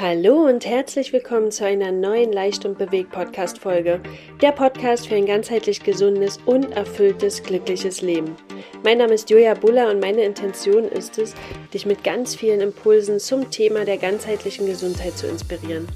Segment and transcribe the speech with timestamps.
[0.00, 4.00] Hallo und herzlich willkommen zu einer neuen Leicht und Bewegt Podcast Folge.
[4.40, 8.36] Der Podcast für ein ganzheitlich gesundes und erfülltes, glückliches Leben.
[8.84, 11.34] Mein Name ist Julia Buller und meine Intention ist es,
[11.74, 15.88] dich mit ganz vielen Impulsen zum Thema der ganzheitlichen Gesundheit zu inspirieren.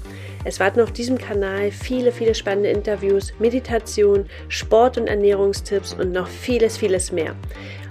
[0.43, 6.27] Es warten auf diesem Kanal viele, viele spannende Interviews, Meditation, Sport- und Ernährungstipps und noch
[6.27, 7.37] vieles, vieles mehr.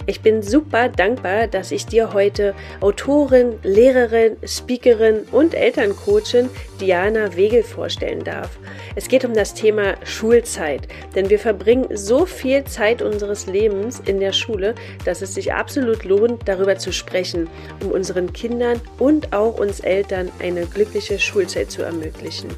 [0.05, 6.49] Ich bin super dankbar, dass ich dir heute Autorin, Lehrerin, Speakerin und Elterncoachin
[6.81, 8.59] Diana Wegel vorstellen darf.
[8.95, 14.19] Es geht um das Thema Schulzeit, denn wir verbringen so viel Zeit unseres Lebens in
[14.19, 17.49] der Schule, dass es sich absolut lohnt, darüber zu sprechen,
[17.81, 22.49] um unseren Kindern und auch uns Eltern eine glückliche Schulzeit zu ermöglichen.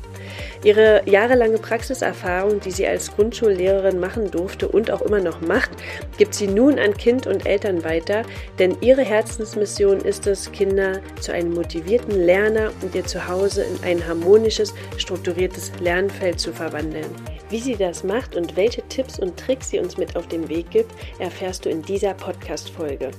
[0.63, 5.71] Ihre jahrelange Praxiserfahrung, die sie als Grundschullehrerin machen durfte und auch immer noch macht,
[6.17, 8.23] gibt sie nun an Kind und Eltern weiter,
[8.59, 14.07] denn ihre Herzensmission ist es, Kinder zu einem motivierten Lerner und ihr Zuhause in ein
[14.07, 17.05] harmonisches, strukturiertes Lernfeld zu verwandeln.
[17.49, 20.71] Wie sie das macht und welche Tipps und Tricks sie uns mit auf den Weg
[20.71, 23.12] gibt, erfährst du in dieser Podcast-Folge.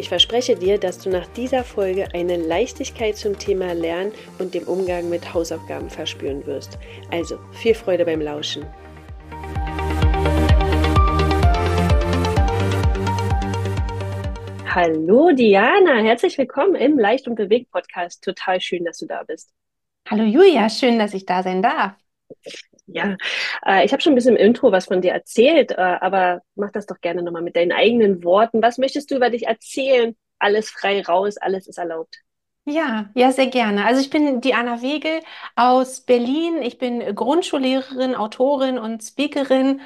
[0.00, 4.62] Ich verspreche dir, dass du nach dieser Folge eine Leichtigkeit zum Thema Lernen und dem
[4.66, 6.78] Umgang mit Hausaufgaben verspüren wirst.
[7.10, 8.64] Also viel Freude beim Lauschen.
[14.64, 18.24] Hallo Diana, herzlich willkommen im Leicht und Bewegt Podcast.
[18.24, 19.52] Total schön, dass du da bist.
[20.08, 21.92] Hallo Julia, schön, dass ich da sein darf.
[22.86, 23.16] Ja,
[23.64, 26.70] äh, ich habe schon ein bisschen im Intro was von dir erzählt, äh, aber mach
[26.72, 28.62] das doch gerne nochmal mit deinen eigenen Worten.
[28.62, 30.16] Was möchtest du über dich erzählen?
[30.38, 32.16] Alles frei raus, alles ist erlaubt.
[32.66, 33.84] Ja, ja, sehr gerne.
[33.86, 35.20] Also ich bin Diana Wegel
[35.56, 36.62] aus Berlin.
[36.62, 39.80] Ich bin Grundschullehrerin, Autorin und Speakerin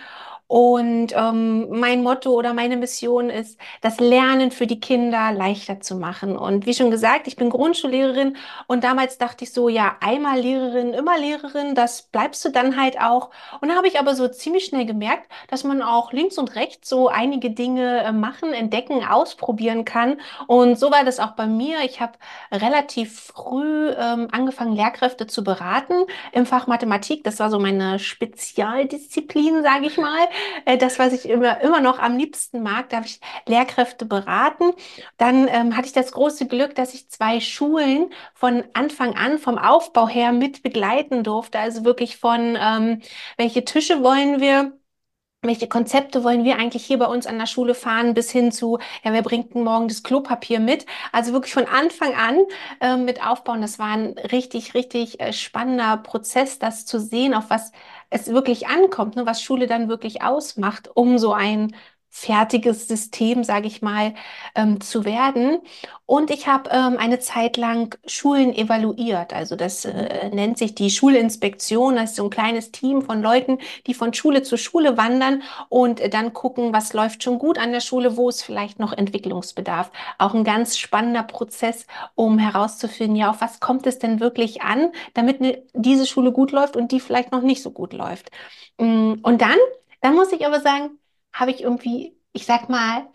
[0.55, 5.96] und ähm, mein Motto oder meine Mission ist, das Lernen für die Kinder leichter zu
[5.96, 6.38] machen.
[6.38, 8.36] Und wie schon gesagt, ich bin Grundschullehrerin
[8.69, 13.00] und damals dachte ich so, ja, einmal Lehrerin, immer Lehrerin, das bleibst du dann halt
[13.00, 13.30] auch.
[13.61, 16.89] Und da habe ich aber so ziemlich schnell gemerkt, dass man auch links und rechts
[16.89, 20.20] so einige Dinge äh, machen, entdecken, ausprobieren kann.
[20.46, 21.79] Und so war das auch bei mir.
[21.84, 22.12] Ich habe
[22.52, 27.24] relativ früh ähm, angefangen, Lehrkräfte zu beraten im Fach Mathematik.
[27.24, 30.29] Das war so meine Spezialdisziplin, sage ich mal.
[30.64, 32.88] Äh, das, was ich immer, immer noch am liebsten mag.
[32.90, 34.72] Da habe ich Lehrkräfte beraten.
[35.16, 39.58] Dann ähm, hatte ich das große Glück, dass ich zwei Schulen von Anfang an, vom
[39.58, 41.58] Aufbau her mit begleiten durfte.
[41.58, 43.00] Also wirklich von, ähm,
[43.36, 44.72] welche Tische wollen wir?
[45.46, 48.78] Welche Konzepte wollen wir eigentlich hier bei uns an der Schule fahren, bis hin zu,
[49.02, 50.86] ja, wer bringt denn morgen das Klopapier mit?
[51.12, 52.38] Also wirklich von Anfang an
[52.80, 53.60] äh, mit aufbauen.
[53.62, 57.72] Das war ein richtig, richtig äh, spannender Prozess, das zu sehen, auf was
[58.10, 61.74] es wirklich ankommt, ne, was Schule dann wirklich ausmacht, um so ein
[62.17, 64.14] fertiges System, sage ich mal,
[64.55, 65.58] ähm, zu werden.
[66.07, 69.33] Und ich habe ähm, eine Zeit lang Schulen evaluiert.
[69.35, 71.97] Also das äh, nennt sich die Schulinspektion.
[71.97, 73.58] Das ist so ein kleines Team von Leuten,
[73.89, 77.73] die von Schule zu Schule wandern und äh, dann gucken, was läuft schon gut an
[77.73, 79.91] der Schule, wo ist vielleicht noch Entwicklungsbedarf.
[80.19, 84.92] Auch ein ganz spannender Prozess, um herauszufinden, ja, auf was kommt es denn wirklich an,
[85.14, 88.30] damit ne, diese Schule gut läuft und die vielleicht noch nicht so gut läuft.
[88.79, 89.58] Mm, und dann,
[90.01, 90.91] dann muss ich aber sagen,
[91.34, 93.06] habe ich irgendwie, ich sag mal,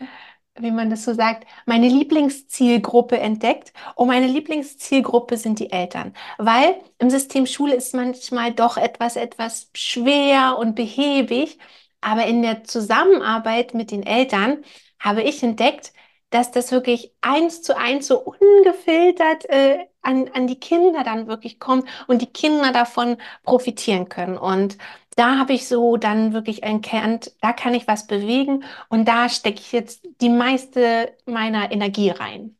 [0.58, 3.72] wie man das so sagt, meine Lieblingszielgruppe entdeckt.
[3.94, 9.70] Und meine Lieblingszielgruppe sind die Eltern, weil im System Schule ist manchmal doch etwas, etwas
[9.74, 11.58] schwer und behäbig.
[12.00, 14.64] Aber in der Zusammenarbeit mit den Eltern
[14.98, 15.92] habe ich entdeckt,
[16.30, 21.58] dass das wirklich eins zu eins so ungefiltert äh, an, an die Kinder dann wirklich
[21.58, 24.38] kommt und die Kinder davon profitieren können.
[24.38, 24.78] Und
[25.16, 29.60] da habe ich so dann wirklich erkannt, da kann ich was bewegen und da stecke
[29.60, 32.56] ich jetzt die meiste meiner Energie rein.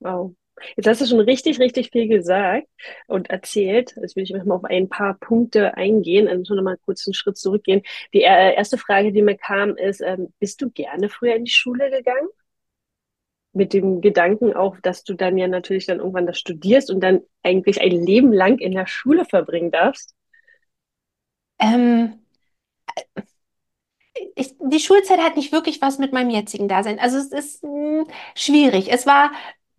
[0.00, 0.34] Wow.
[0.76, 2.66] Jetzt hast du schon richtig, richtig viel gesagt
[3.06, 3.94] und erzählt.
[4.00, 7.36] Jetzt will ich mal auf ein paar Punkte eingehen, also schon mal kurz einen Schritt
[7.38, 7.82] zurückgehen.
[8.12, 11.50] Die äh, erste Frage, die mir kam, ist, ähm, bist du gerne früher in die
[11.52, 12.28] Schule gegangen?
[13.52, 17.20] Mit dem Gedanken auch, dass du dann ja natürlich dann irgendwann das studierst und dann
[17.42, 20.14] eigentlich ein Leben lang in der Schule verbringen darfst?
[21.58, 22.18] Ähm,
[24.34, 26.98] ich, die Schulzeit hat nicht wirklich was mit meinem jetzigen Dasein.
[26.98, 28.90] Also es ist mh, hm, schwierig.
[28.92, 29.30] Es war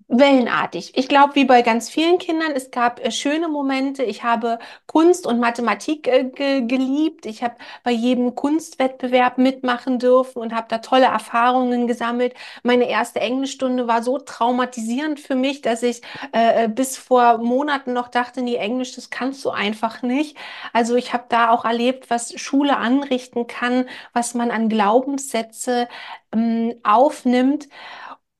[0.10, 0.94] wellenartig.
[0.96, 4.04] Ich glaube, wie bei ganz vielen Kindern, es gab äh, schöne Momente.
[4.04, 4.58] Ich habe
[4.88, 7.28] Kunst und Mathematik äh, ge geliebt.
[7.28, 12.34] Ich habe bei jedem Kunstwettbewerb mitmachen dürfen und habe da tolle Erfahrungen gesammelt.
[12.64, 16.02] Meine erste Englischstunde war so traumatisierend für mich, dass ich
[16.34, 20.36] äh, äh bis vor Monaten noch dachte, nee, Englisch, das kannst du einfach nicht.
[20.74, 25.88] Also ich habe da auch erlebt, was Schule anrichten kann, was man an Glaubenssätze
[26.34, 27.68] ähm, aufnimmt.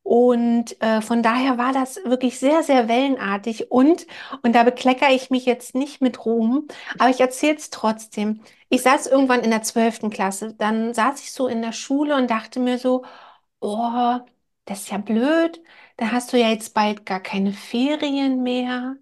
[0.10, 3.70] Und äh, von daher war das wirklich sehr, sehr wellenartig.
[3.70, 4.08] Und,
[4.42, 6.68] und da bekleckere ich mich jetzt nicht mit Ruhm,
[6.98, 8.42] aber ich erzähle es trotzdem.
[8.70, 10.56] Ich saß irgendwann in der zwölften Klasse.
[10.56, 13.06] Dann saß ich so in der Schule und dachte mir so,
[13.60, 14.20] oh,
[14.66, 15.62] das ist ja blöd.
[15.98, 18.96] Da hast du ja jetzt bald gar keine Ferien mehr.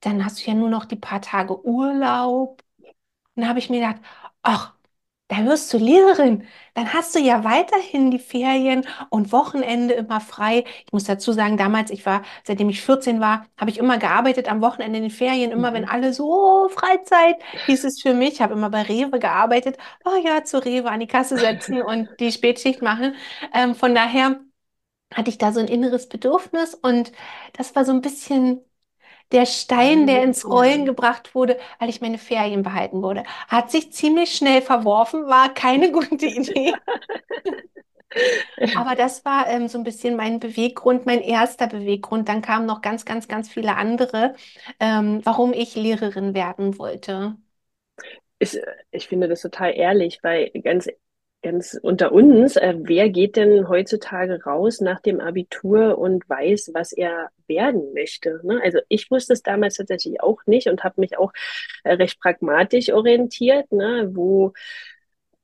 [0.00, 2.62] Dann hast du ja nur noch die paar Tage Urlaub.
[3.34, 4.02] Und da habe ich mir gedacht,
[4.42, 4.75] ach,
[5.28, 6.44] da wirst du Lehrerin.
[6.74, 10.64] Dann hast du ja weiterhin die Ferien und Wochenende immer frei.
[10.86, 14.48] Ich muss dazu sagen, damals, ich war, seitdem ich 14 war, habe ich immer gearbeitet
[14.48, 15.50] am Wochenende in den Ferien.
[15.50, 15.88] Immer wenn Mhm.
[15.88, 16.30] alle so,
[16.66, 17.36] oh, Freizeit,
[17.66, 18.34] hieß es für mich.
[18.34, 19.78] Ich habe immer bei Rewe gearbeitet.
[20.04, 23.14] Oh ja, zu Rewe an die Kasse setzen und die Spätschicht machen.
[23.52, 24.40] Ähm, von daher
[25.14, 27.12] hatte ich da so ein inneres Bedürfnis und
[27.54, 28.60] das war so ein bisschen
[29.32, 30.50] der Stein, der ins Ja.
[30.50, 33.24] Rollen gebracht wurde, weil ich meine Ferien behalten wurde.
[33.48, 36.74] Hat sich ziemlich schnell verworfen, war keine gute Idee.
[38.74, 42.28] Aber das war ähm, so ein bisschen mein Beweggrund, mein erster Beweggrund.
[42.28, 44.34] Dann kamen noch ganz, ganz, ganz viele andere,
[44.80, 47.36] ähm, warum ich Lehrerin werden wollte.
[48.38, 48.58] Ich,
[48.90, 50.88] ich finde das total ehrlich, weil ganz,
[51.46, 56.92] ganz unter uns, äh, wer geht denn heutzutage raus nach dem Abitur und weiß, was
[56.92, 58.40] er werden möchte?
[58.42, 58.60] Ne?
[58.64, 61.32] Also ich wusste es damals tatsächlich auch nicht und habe mich auch
[61.84, 64.10] äh, recht pragmatisch orientiert, ne?
[64.12, 64.54] Wo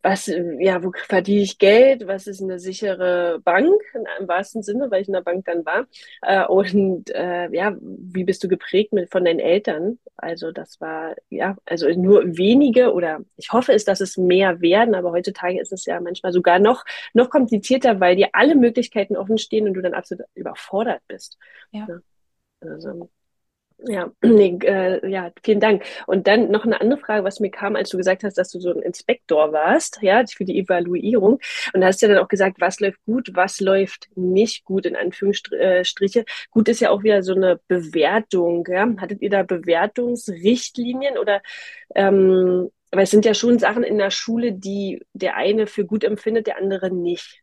[0.03, 2.07] was, äh, ja, wo verdiene ich Geld?
[2.07, 3.81] Was ist eine sichere Bank?
[4.19, 5.87] Im wahrsten Sinne, weil ich in der Bank dann war.
[6.23, 9.99] Äh, und äh, ja, wie bist du geprägt mit, von deinen Eltern?
[10.17, 14.95] Also das war, ja, also nur wenige oder ich hoffe es, dass es mehr werden,
[14.95, 16.85] aber heutzutage ist es ja manchmal sogar noch,
[17.15, 21.39] noch komplizierter, weil dir alle Möglichkeiten offen stehen und du dann absolut überfordert bist.
[21.71, 21.87] Ja.
[21.89, 22.01] Ja,
[22.61, 23.11] also,
[23.87, 25.85] ja, nee, äh, ja, vielen Dank.
[26.07, 28.61] Und dann noch eine andere Frage, was mir kam, als du gesagt hast, dass du
[28.61, 31.39] so ein Inspektor warst, ja, für die Evaluierung.
[31.73, 34.97] Und da hast ja dann auch gesagt, was läuft gut, was läuft nicht gut, in
[34.97, 36.25] Anführungsstriche.
[36.51, 38.89] Gut ist ja auch wieder so eine Bewertung, ja.
[38.99, 41.43] Hattet ihr da Bewertungsrichtlinien oder,
[41.95, 46.05] ähm, weil es sind ja schon Sachen in der Schule, die der eine für gut
[46.05, 47.41] empfindet, der andere nicht.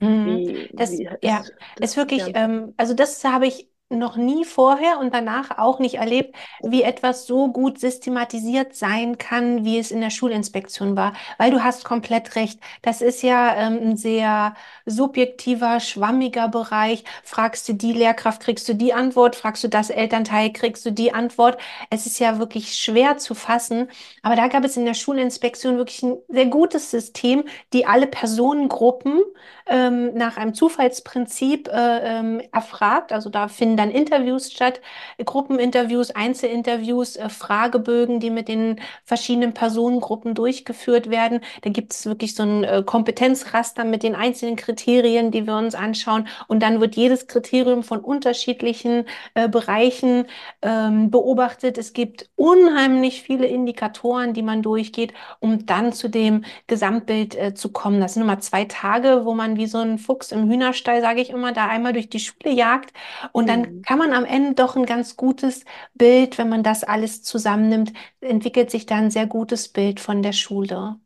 [0.00, 0.26] Mhm.
[0.26, 2.44] Wie, Das, wie ja, ist ist das, wirklich, ja.
[2.44, 7.26] ähm, also das habe ich noch nie vorher und danach auch nicht erlebt, wie etwas
[7.26, 11.12] so gut systematisiert sein kann, wie es in der Schulinspektion war.
[11.38, 12.58] Weil du hast komplett recht.
[12.82, 14.54] Das ist ja ähm, ein sehr
[14.86, 17.04] subjektiver, schwammiger Bereich.
[17.22, 19.36] Fragst du die Lehrkraft, kriegst du die Antwort.
[19.36, 21.58] Fragst du das Elternteil, kriegst du die Antwort.
[21.90, 23.88] Es ist ja wirklich schwer zu fassen.
[24.22, 29.20] Aber da gab es in der Schulinspektion wirklich ein sehr gutes System, die alle Personengruppen
[29.66, 33.12] ähm, nach einem Zufallsprinzip äh, ähm, erfragt.
[33.12, 34.80] Also da finden dann Interviews statt,
[35.18, 41.40] äh, Gruppeninterviews, Einzelinterviews, äh, Fragebögen, die mit den verschiedenen Personengruppen durchgeführt werden.
[41.62, 45.74] Da gibt es wirklich so ein äh, Kompetenzraster mit den einzelnen Kriterien, die wir uns
[45.74, 46.28] anschauen.
[46.48, 50.26] Und dann wird jedes Kriterium von unterschiedlichen äh, Bereichen
[50.62, 51.78] ähm, beobachtet.
[51.78, 57.72] Es gibt unheimlich viele Indikatoren, die man durchgeht, um dann zu dem Gesamtbild äh, zu
[57.72, 58.00] kommen.
[58.00, 61.30] Das sind immer zwei Tage, wo man wie so ein Fuchs im Hühnerstall, sage ich
[61.30, 62.92] immer, da einmal durch die Schule jagt.
[63.32, 63.86] Und dann Mhm.
[63.86, 65.64] kann man am Ende doch ein ganz gutes
[65.94, 70.32] Bild, wenn man das alles zusammennimmt, entwickelt sich da ein sehr gutes Bild von der
[70.32, 70.98] Schule.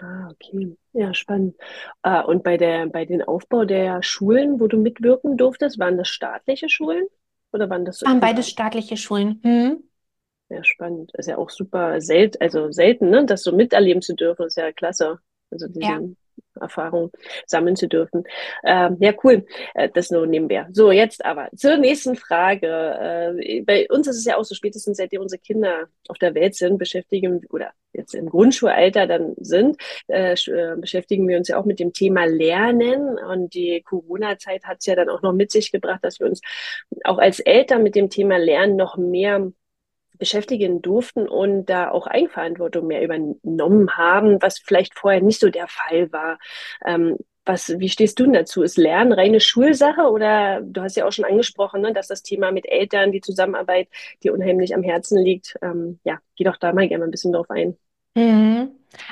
[0.00, 0.76] Ah, okay.
[0.92, 1.56] Ja, spannend.
[2.02, 6.08] Ah, und bei der, bei den Aufbau der Schulen, wo du mitwirken durftest, waren das
[6.08, 7.06] staatliche Schulen
[7.52, 9.40] oder waren das Waren beides staatliche Schulen.
[9.42, 9.82] Hm?
[10.48, 11.12] Ja, spannend.
[11.14, 14.72] Ist ja auch super selten, also selten, ne, das so miterleben zu dürfen, ist ja
[14.72, 15.18] klasse.
[15.50, 16.00] Also Ja.
[16.00, 16.16] diesen
[16.60, 17.10] Erfahrung
[17.46, 18.24] sammeln zu dürfen.
[18.64, 19.46] Ähm, ja, cool.
[19.74, 20.66] Äh, das nur nebenbei.
[20.72, 23.34] So, jetzt aber zur nächsten Frage.
[23.38, 26.54] Äh, bei uns ist es ja auch so, spätestens seitdem unsere Kinder auf der Welt
[26.54, 29.76] sind, beschäftigen oder jetzt im Grundschulalter dann sind,
[30.08, 33.18] äh, äh, beschäftigen wir uns ja auch mit dem Thema Lernen.
[33.18, 36.40] Und die Corona-Zeit hat es ja dann auch noch mit sich gebracht, dass wir uns
[37.04, 39.52] auch als Eltern mit dem Thema Lernen noch mehr
[40.18, 45.68] beschäftigen durften und da auch Eigenverantwortung mehr übernommen haben, was vielleicht vorher nicht so der
[45.68, 46.38] Fall war.
[46.84, 47.16] Ähm,
[47.46, 48.62] was, wie stehst du denn dazu?
[48.62, 52.52] Ist Lernen reine Schulsache oder du hast ja auch schon angesprochen, ne, dass das Thema
[52.52, 53.88] mit Eltern, die Zusammenarbeit
[54.22, 55.56] dir unheimlich am Herzen liegt.
[55.60, 57.76] Ähm, ja, geh doch da mal gerne ein bisschen drauf ein.
[58.14, 58.70] Mhm.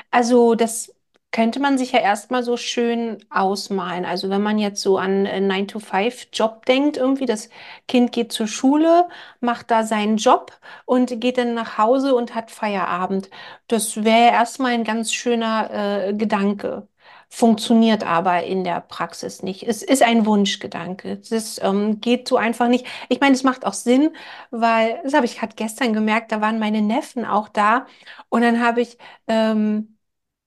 [0.09, 0.93] Also das
[1.33, 4.05] könnte man sich ja erstmal so schön ausmalen.
[4.05, 7.49] Also wenn man jetzt so an einen 9-to-5-Job denkt, irgendwie, das
[7.87, 9.07] Kind geht zur Schule,
[9.41, 10.53] macht da seinen Job
[10.85, 13.29] und geht dann nach Hause und hat Feierabend.
[13.67, 16.87] Das wäre erstmal ein ganz schöner äh, Gedanke.
[17.29, 19.63] Funktioniert aber in der Praxis nicht.
[19.63, 21.17] Es ist ein Wunschgedanke.
[21.17, 22.85] Das ähm, geht so einfach nicht.
[23.09, 24.11] Ich meine, es macht auch Sinn,
[24.51, 27.87] weil, das habe ich gerade gestern gemerkt, da waren meine Neffen auch da.
[28.29, 29.92] Und dann habe ich ähm,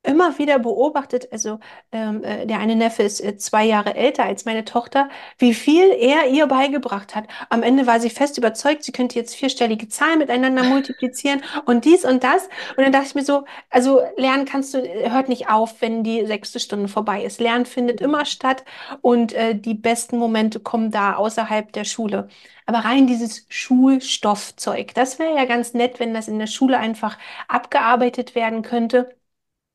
[0.07, 1.59] immer wieder beobachtet, also
[1.93, 5.09] ähm, äh, der eine Neffe ist äh, zwei Jahre älter als meine Tochter,
[5.39, 7.27] wie viel er ihr beigebracht hat.
[7.51, 12.05] Am Ende war sie fest überzeugt, sie könnte jetzt vierstellige Zahlen miteinander multiplizieren und dies
[12.05, 12.49] und das.
[12.77, 16.25] Und dann dachte ich mir so, also lernen kannst du, hört nicht auf, wenn die
[16.27, 17.41] sechste Stunde vorbei ist.
[17.41, 18.65] Lernen findet immer statt
[19.03, 22.29] und äh, die besten Momente kommen da außerhalb der Schule.
[22.67, 27.19] Aber rein dieses Schulstoffzeug, das wäre ja ganz nett, wenn das in der Schule einfach
[27.49, 29.17] abgearbeitet werden könnte.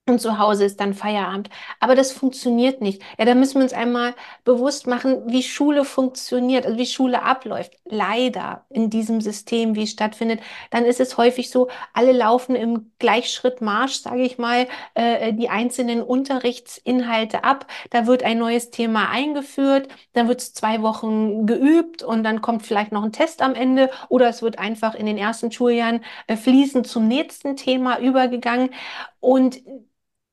[0.08, 1.50] Und zu Hause ist dann Feierabend.
[1.79, 3.03] Aber das funktioniert nicht.
[3.20, 7.74] Ja, da müssen wir uns einmal bewusst machen, wie Schule funktioniert, also wie Schule abläuft.
[7.86, 10.41] Leider in diesem System, wie es stattfindet,
[10.72, 16.01] dann ist es häufig so, alle laufen im Gleichschrittmarsch, sage ich mal, äh, die einzelnen
[16.01, 17.67] Unterrichtsinhalte ab.
[17.91, 22.65] Da wird ein neues Thema eingeführt, dann wird es zwei Wochen geübt und dann kommt
[22.65, 26.36] vielleicht noch ein Test am Ende oder es wird einfach in den ersten Schuljahren äh,
[26.36, 28.72] fließend zum nächsten Thema übergegangen.
[29.21, 29.61] Und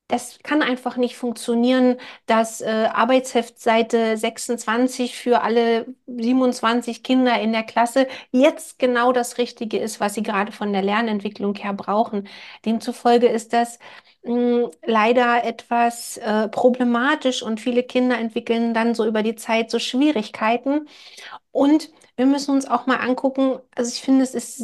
[0.09, 7.51] das kann einfach nicht funktionieren, dass äh, Arbeitsheft Seite 26 für alle 27 Kinder in
[7.51, 12.27] der Klasse jetzt genau das Richtige ist, was sie gerade von der Lernentwicklung her brauchen.
[12.65, 13.77] Demzufolge ist das
[14.23, 19.69] mh, hm, leider etwas äh, problematisch und viele Kinder entwickeln dann so über die Zeit
[19.69, 20.87] so Schwierigkeiten.
[21.51, 24.61] Und wir müssen uns auch mal angucken, also ich finde, es ist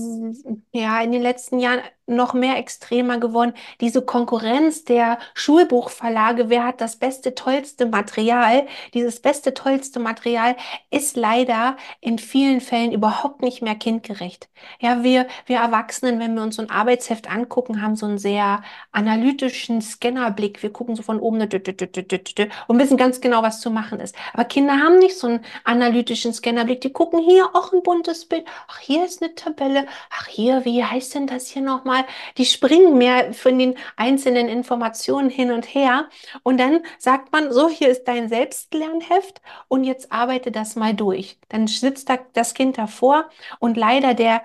[0.73, 6.81] ja in den letzten Jahren noch mehr extremer geworden, diese Konkurrenz der Schulbuchverlage, wer hat
[6.81, 8.67] das beste, tollste Material?
[8.93, 10.55] Dieses beste, tollste Material
[10.91, 14.49] ist leider in vielen Fällen überhaupt nicht mehr kindgerecht.
[14.79, 18.61] Ja, wir, wir Erwachsenen, wenn wir uns so ein Arbeitsheft angucken, haben so einen sehr
[18.91, 20.61] analytischen Scannerblick.
[20.61, 24.15] Wir gucken so von oben und wissen ganz genau, was zu machen ist.
[24.33, 26.81] Aber Kinder haben nicht so einen analytischen Scannerblick.
[26.81, 28.45] Die gucken hier auch ein buntes Bild.
[28.67, 29.85] Ach, hier ist eine Tabelle.
[30.11, 31.94] Ach, hier, wie heißt denn das hier nochmal?
[32.37, 36.09] Die springen mehr von den einzelnen Informationen hin und her.
[36.43, 41.37] Und dann sagt man, so, hier ist dein Selbstlernheft und jetzt arbeite das mal durch.
[41.49, 44.41] Dann sitzt da das Kind davor und leider der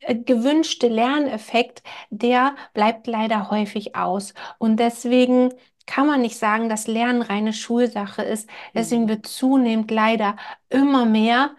[0.00, 4.34] äh, gewünschte Lerneffekt, der bleibt leider häufig aus.
[4.58, 5.52] Und deswegen
[5.86, 8.48] kann man nicht sagen, dass Lernen reine Schulsache ist.
[8.74, 9.08] Deswegen mhm.
[9.08, 10.36] wird zunehmend leider
[10.68, 11.56] immer mehr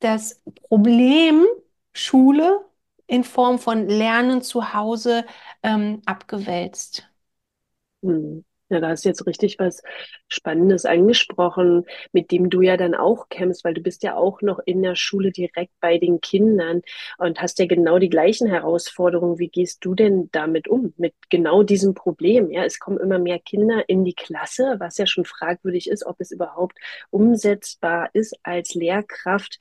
[0.00, 1.44] das Problem
[1.92, 2.64] Schule
[3.06, 5.26] in Form von Lernen zu Hause
[5.62, 7.08] ähm, abgewälzt.
[8.02, 8.42] Hm.
[8.72, 9.82] Ja, da hast du jetzt richtig was
[10.28, 14.60] Spannendes angesprochen, mit dem du ja dann auch kämpfst, weil du bist ja auch noch
[14.64, 16.80] in der Schule direkt bei den Kindern
[17.18, 19.38] und hast ja genau die gleichen Herausforderungen.
[19.38, 22.50] Wie gehst du denn damit um, mit genau diesem Problem?
[22.50, 26.18] Ja, es kommen immer mehr Kinder in die Klasse, was ja schon fragwürdig ist, ob
[26.20, 26.78] es überhaupt
[27.10, 29.58] umsetzbar ist, als Lehrkraft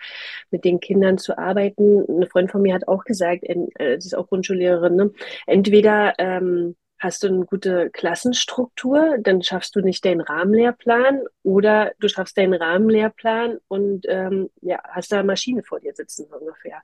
[0.51, 2.05] mit den Kindern zu arbeiten.
[2.07, 5.11] Eine Freundin von mir hat auch gesagt, äh, sie ist auch Grundschullehrerin, ne?
[5.47, 12.07] entweder ähm, hast du eine gute Klassenstruktur, dann schaffst du nicht deinen Rahmenlehrplan oder du
[12.07, 16.81] schaffst deinen Rahmenlehrplan und ähm, ja, hast da eine Maschine vor dir sitzen ungefähr.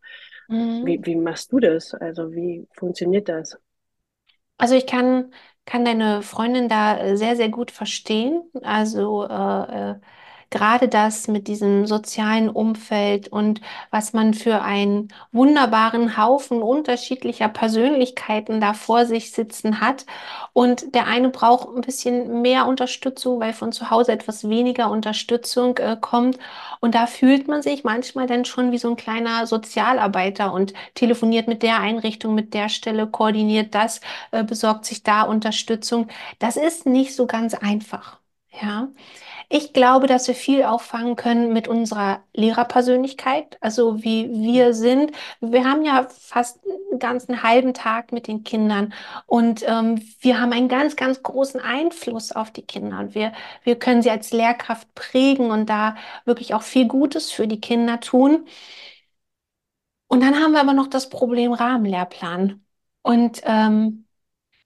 [0.48, 0.86] Mhm.
[0.86, 1.94] Wie, wie machst du das?
[1.94, 3.58] Also wie funktioniert das?
[4.58, 5.32] Also ich kann,
[5.66, 8.42] kann deine Freundin da sehr, sehr gut verstehen.
[8.64, 9.96] Also äh, äh
[10.50, 13.62] gerade das mit diesem sozialen Umfeld und
[13.92, 20.06] was man für einen wunderbaren Haufen unterschiedlicher Persönlichkeiten da vor sich sitzen hat.
[20.54, 25.78] Und der eine braucht ein bisschen mehr Unterstützung, weil von zu Hause etwas weniger Unterstützung
[25.78, 26.38] äh, kommt.
[26.80, 31.48] Und da fühlt man sich manchmal dann schon wie so ein kleiner Sozialarbeiter und telefoniert
[31.48, 34.02] mit der Einrichtung, mit der Stelle, koordiniert das,
[34.32, 36.08] äh, besorgt sich da Unterstützung.
[36.40, 38.20] Das ist nicht so ganz einfach.
[38.62, 38.88] Ja.
[39.50, 45.12] Ich glaube, dass wir viel auffangen können mit unserer Lehrerpersönlichkeit, also wie wir sind.
[45.40, 46.60] Wir haben ja fast
[46.92, 48.94] einen ganzen halben Tag mit den Kindern
[49.26, 53.32] und ähm, wir haben einen ganz, ganz großen Einfluss auf die Kinder und wir,
[53.64, 58.02] wir können sie als Lehrkraft prägen und da wirklich auch viel Gutes für die Kinder
[58.02, 58.46] tun.
[60.08, 62.64] Und dann haben wir aber noch das Problem Rahmenlehrplan.
[63.02, 64.08] Und ähm,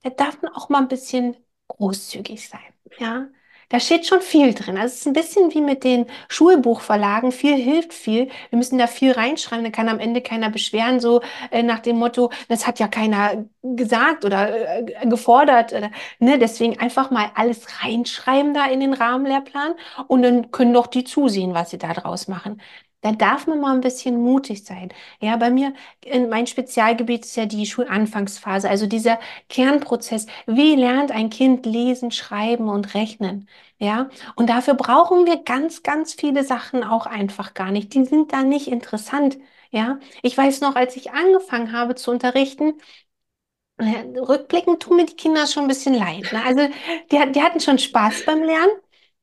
[0.02, 1.36] da darf man auch mal ein bisschen
[1.68, 2.60] großzügig sein.
[2.98, 3.28] Ja,
[3.72, 4.76] da steht schon viel drin.
[4.76, 7.32] Also es ist ein bisschen wie mit den Schulbuchverlagen.
[7.32, 8.28] Viel hilft viel.
[8.50, 9.64] Wir müssen da viel reinschreiben.
[9.64, 13.44] Da kann am Ende keiner beschweren, so äh, nach dem Motto, das hat ja keiner
[13.62, 15.72] gesagt oder äh, gefordert.
[15.72, 16.38] Oder, ne?
[16.38, 19.74] Deswegen einfach mal alles reinschreiben da in den Rahmenlehrplan
[20.06, 22.60] und dann können doch die zusehen, was sie da draus machen.
[23.02, 24.90] Da darf man mal ein bisschen mutig sein.
[25.20, 29.18] Ja, bei mir, in mein Spezialgebiet ist ja die Schulanfangsphase, also dieser
[29.48, 30.26] Kernprozess.
[30.46, 33.48] Wie lernt ein Kind lesen, schreiben und rechnen?
[33.78, 37.92] Ja, und dafür brauchen wir ganz, ganz viele Sachen auch einfach gar nicht.
[37.94, 39.38] Die sind da nicht interessant.
[39.72, 42.74] Ja, ich weiß noch, als ich angefangen habe zu unterrichten,
[43.80, 46.30] Ja, Rückblickend tun mir die Kinder schon ein bisschen leid.
[46.32, 46.42] Ne?
[46.44, 46.68] Also
[47.10, 48.70] die, die hatten schon Spaß beim Lernen,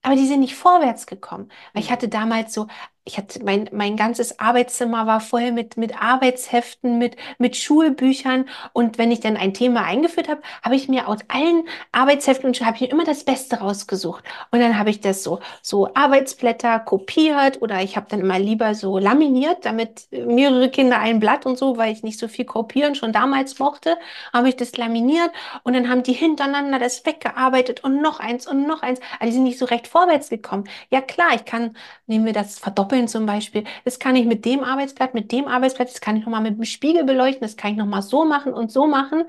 [0.02, 1.50] aber die sind nicht vorwärts gekommen.
[1.74, 2.12] Weil ich hatte Mhm.
[2.12, 2.68] damals so,
[3.10, 8.46] ich hatte mein, mein ganzes Arbeitszimmer war voll mit, mit Arbeitsheften, mit, mit Schulbüchern.
[8.72, 12.62] Und wenn ich dann ein Thema eingeführt habe, habe ich mir aus allen Arbeitsheften und
[12.62, 14.24] habe ich mir immer das Beste rausgesucht.
[14.52, 18.76] Und dann habe ich das so, so Arbeitsblätter kopiert oder ich habe dann immer lieber
[18.76, 22.94] so laminiert, damit mehrere Kinder ein Blatt und so, weil ich nicht so viel kopieren
[22.94, 23.98] schon damals mochte
[24.34, 25.32] habe ich das laminiert
[25.64, 29.00] und dann haben die hintereinander das weggearbeitet und noch eins und noch eins.
[29.18, 30.66] Aber die sind nicht so recht vorwärts gekommen.
[30.92, 31.76] Ja klar, ich kann,
[32.08, 35.90] nehmen wir das Verdoppeln zum Beispiel, das kann ich mit dem Arbeitsblatt, mit dem Arbeitsblatt,
[35.90, 38.72] das kann ich nochmal mit dem Spiegel beleuchten, das kann ich nochmal so machen und
[38.72, 39.24] so machen.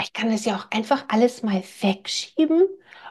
[0.00, 2.64] Ich kann das ja auch einfach alles mal wegschieben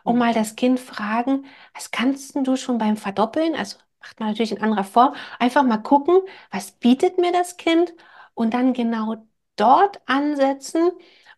[0.04, 0.20] und Mhm.
[0.20, 3.56] mal das Kind fragen, was kannst du schon beim Verdoppeln?
[3.56, 5.16] Also macht man natürlich in anderer Form.
[5.40, 6.20] Einfach mal gucken,
[6.52, 7.94] was bietet mir das Kind
[8.34, 9.16] und dann genau
[9.56, 10.92] dort ansetzen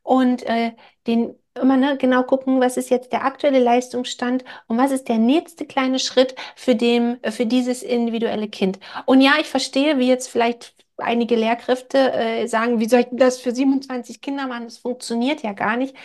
[0.03, 0.73] und äh,
[1.07, 5.17] den immer ne, genau gucken, was ist jetzt der aktuelle Leistungsstand und was ist der
[5.17, 8.79] nächste kleine Schritt für dem, für dieses individuelle Kind.
[9.05, 13.39] Und ja, ich verstehe, wie jetzt vielleicht einige Lehrkräfte äh, sagen, wie soll ich das
[13.39, 14.65] für 27 Kinder machen?
[14.65, 15.95] Das funktioniert ja gar nicht.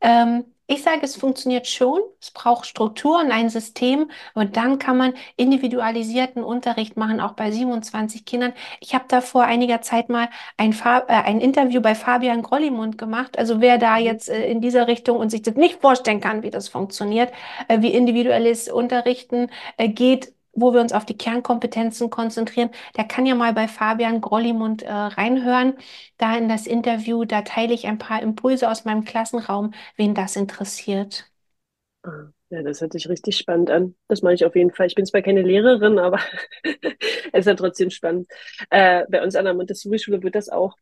[0.00, 2.00] Ähm, ich sage, es funktioniert schon.
[2.20, 4.10] Es braucht Struktur und ein System.
[4.34, 8.52] Und dann kann man individualisierten Unterricht machen, auch bei 27 Kindern.
[8.80, 12.98] Ich habe da vor einiger Zeit mal ein, Fa äh, ein Interview bei Fabian Grollimund
[12.98, 13.38] gemacht.
[13.38, 13.98] Also wer da Mhm.
[13.98, 17.32] jetzt äh, in dieser Richtung und sich das nicht vorstellen kann, wie das funktioniert,
[17.68, 23.26] äh, wie individuelles Unterrichten äh, geht, wo wir uns auf die Kernkompetenzen konzentrieren, der kann
[23.26, 25.74] ja mal bei Fabian Grollimund äh, reinhören,
[26.18, 27.24] da in das Interview.
[27.24, 31.30] Da teile ich ein paar Impulse aus meinem Klassenraum, wen das interessiert.
[32.02, 33.94] Ah, Ja, das hört sich richtig spannend an.
[34.08, 34.86] Das mache ich auf jeden Fall.
[34.86, 36.18] Ich bin zwar keine Lehrerin, aber
[37.32, 38.28] es ist ja trotzdem spannend.
[38.70, 40.76] Äh, bei uns an der Montessori-Schule wird das auch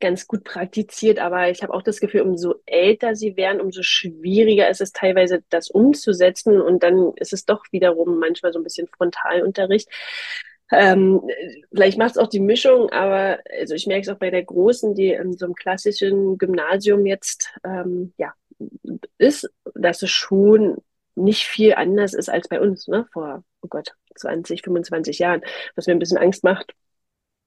[0.00, 4.68] ganz gut praktiziert, aber ich habe auch das Gefühl, umso älter sie werden, umso schwieriger
[4.68, 6.60] ist es teilweise, das umzusetzen.
[6.60, 9.88] Und dann ist es doch wiederum manchmal so ein bisschen Frontalunterricht.
[10.72, 11.20] Ähm,
[11.72, 14.94] vielleicht macht es auch die Mischung, aber also ich merke es auch bei der Großen,
[14.94, 18.32] die in so einem klassischen Gymnasium jetzt ähm, ja,
[19.18, 20.78] ist, dass es schon
[21.16, 23.06] nicht viel anders ist als bei uns, ne?
[23.12, 25.42] Vor, oh Gott, 20, 25 Jahren,
[25.74, 26.72] was mir ein bisschen Angst macht.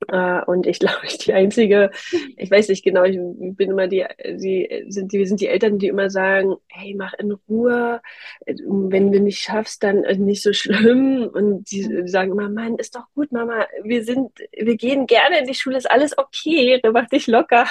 [0.08, 1.92] Äh, und ich glaube, ich die einzige,
[2.38, 3.18] ich weiß nicht genau, ich
[3.56, 7.32] bin immer die, die sind wir sind die Eltern, die immer sagen, hey, mach in
[7.50, 8.02] Ruhe,
[8.46, 11.30] wenn du nicht schaffst, dann nicht so schlimm.
[11.34, 15.48] Und die sagen immer, Mann, ist doch gut, Mama, wir sind, wir gehen gerne in
[15.48, 17.68] die Schule, ist alles okay, mach dich locker.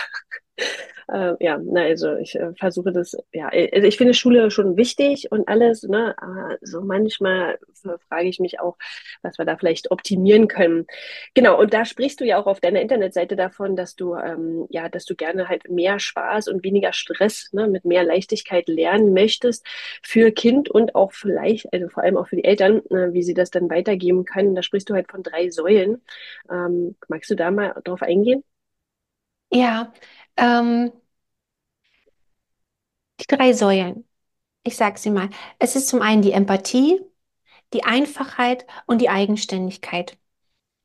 [1.08, 5.30] Äh, ja, na, also ich äh, versuche das, ja, also ich finde Schule schon wichtig
[5.32, 7.58] und alles, ne, aber so manchmal
[8.08, 8.76] frage ich mich auch,
[9.22, 10.86] was wir da vielleicht optimieren können.
[11.34, 14.88] Genau, und da sprichst du ja auch auf deiner Internetseite davon, dass du, ähm, ja,
[14.88, 19.66] dass du gerne halt mehr Spaß und weniger Stress, ne, mit mehr Leichtigkeit lernen möchtest
[20.02, 23.34] für Kind und auch vielleicht, also vor allem auch für die Eltern, äh, wie sie
[23.34, 24.54] das dann weitergeben können.
[24.54, 26.02] Da sprichst du halt von drei Säulen.
[26.50, 28.44] Ähm, magst du da mal drauf eingehen?
[29.54, 29.92] Ja,
[30.36, 30.92] ähm,
[33.20, 34.06] die drei Säulen.
[34.64, 35.30] Ich sage sie mal.
[35.58, 37.00] Es ist zum einen die Empathie,
[37.74, 40.18] die Einfachheit und die Eigenständigkeit.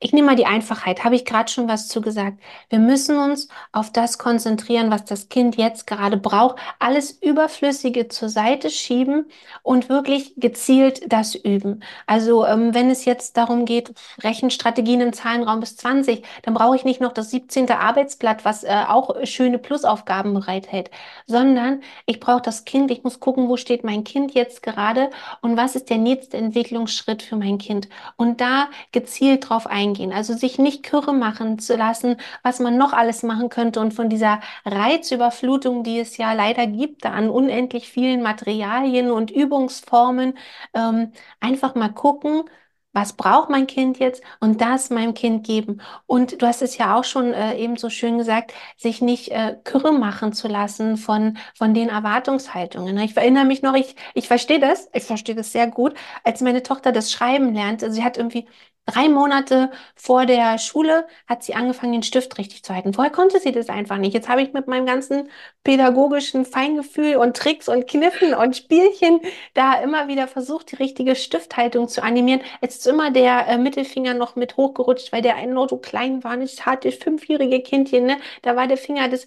[0.00, 2.38] Ich nehme mal die Einfachheit, habe ich gerade schon was zu gesagt.
[2.68, 6.56] Wir müssen uns auf das konzentrieren, was das Kind jetzt gerade braucht.
[6.78, 9.26] Alles Überflüssige zur Seite schieben
[9.64, 11.82] und wirklich gezielt das üben.
[12.06, 16.84] Also ähm, wenn es jetzt darum geht, Rechenstrategien im Zahlenraum bis 20, dann brauche ich
[16.84, 17.68] nicht noch das 17.
[17.68, 20.92] Arbeitsblatt, was äh, auch schöne Plusaufgaben bereithält,
[21.26, 25.10] sondern ich brauche das Kind, ich muss gucken, wo steht mein Kind jetzt gerade
[25.42, 27.88] und was ist der nächste Entwicklungsschritt für mein Kind.
[28.16, 29.87] Und da gezielt drauf eingehen.
[30.12, 34.08] Also sich nicht kürre machen zu lassen, was man noch alles machen könnte und von
[34.08, 40.36] dieser Reizüberflutung, die es ja leider gibt, an unendlich vielen Materialien und Übungsformen,
[40.74, 42.44] ähm, einfach mal gucken,
[42.92, 45.80] was braucht mein Kind jetzt und das meinem Kind geben.
[46.06, 49.56] Und du hast es ja auch schon äh, eben so schön gesagt, sich nicht äh,
[49.62, 52.94] kürre machen zu lassen von, von den Erwartungshaltungen.
[52.94, 53.04] ne?
[53.04, 56.62] Ich erinnere mich noch, ich, ich verstehe das, ich verstehe das sehr gut, als meine
[56.62, 57.82] Tochter das Schreiben lernt.
[57.84, 58.46] Also sie hat irgendwie
[58.88, 62.94] drei Monate vor der Schule hat sie angefangen, den Stift richtig zu halten.
[62.94, 64.14] Vorher konnte sie das einfach nicht.
[64.14, 65.28] Jetzt habe ich mit meinem ganzen
[65.62, 69.20] pädagogischen Feingefühl und Tricks und Kniffen und Spielchen
[69.54, 72.40] da immer wieder versucht, die richtige Stifthaltung zu animieren.
[72.62, 76.24] Jetzt ist immer der äh, Mittelfinger noch mit hochgerutscht, weil der ein nur so klein
[76.24, 78.16] war, nicht hatte fünfjährige Kindchen, ne?
[78.42, 79.26] Da war der Finger, das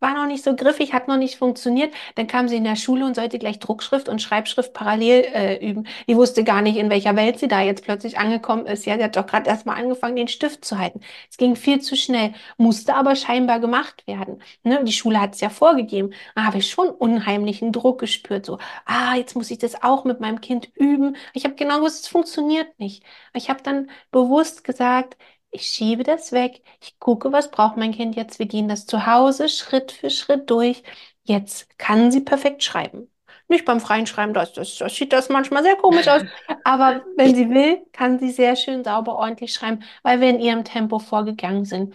[0.00, 1.94] war noch nicht so griffig, hat noch nicht funktioniert.
[2.16, 5.86] Dann kam sie in der Schule und sollte gleich Druckschrift und Schreibschrift parallel äh, üben.
[6.08, 8.81] Die wusste gar nicht, in welcher Welt sie da jetzt plötzlich angekommen ist.
[8.82, 8.86] Ist.
[8.86, 11.00] Ja, sie hat doch gerade erst mal angefangen, den Stift zu halten.
[11.30, 14.42] Es ging viel zu schnell, musste aber scheinbar gemacht werden.
[14.64, 14.82] Ne?
[14.84, 16.12] Die Schule hat es ja vorgegeben.
[16.34, 18.46] Da habe ich schon unheimlichen Druck gespürt.
[18.46, 21.16] So, ah, jetzt muss ich das auch mit meinem Kind üben.
[21.34, 23.04] Ich habe genau gewusst, es funktioniert nicht.
[23.34, 25.16] Ich habe dann bewusst gesagt,
[25.50, 26.62] ich schiebe das weg.
[26.80, 28.38] Ich gucke, was braucht mein Kind jetzt.
[28.38, 30.82] Wir gehen das zu Hause Schritt für Schritt durch.
[31.24, 33.11] Jetzt kann sie perfekt schreiben.
[33.52, 36.22] Nicht beim freien Schreiben, das, das, das sieht das manchmal sehr komisch aus.
[36.64, 40.64] Aber wenn sie will, kann sie sehr schön sauber, ordentlich schreiben, weil wir in ihrem
[40.64, 41.94] Tempo vorgegangen sind.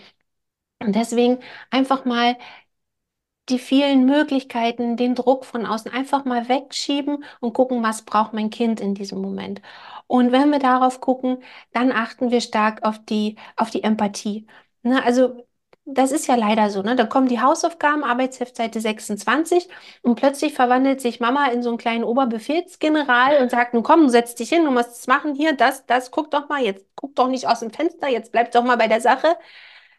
[0.80, 1.40] Und deswegen
[1.72, 2.38] einfach mal
[3.50, 8.50] die vielen Möglichkeiten, den Druck von außen einfach mal wegschieben und gucken, was braucht mein
[8.50, 9.62] Kind in diesem Moment.
[10.08, 14.48] Und wenn wir darauf gucken, dann achten wir stark auf die, auf die Empathie.
[14.84, 15.04] Ne?
[15.04, 15.47] Also
[15.88, 16.96] das ist ja leider so, ne?
[16.96, 19.68] Da kommen die Hausaufgaben, Arbeitsheft Seite 26
[20.02, 24.36] und plötzlich verwandelt sich Mama in so einen kleinen Oberbefehlsgeneral und sagt, nun komm, setz
[24.36, 27.28] dich hin, du musst es machen, hier, das, das, guck doch mal, jetzt guck doch
[27.30, 29.38] nicht aus dem Fenster, jetzt bleib doch mal bei der Sache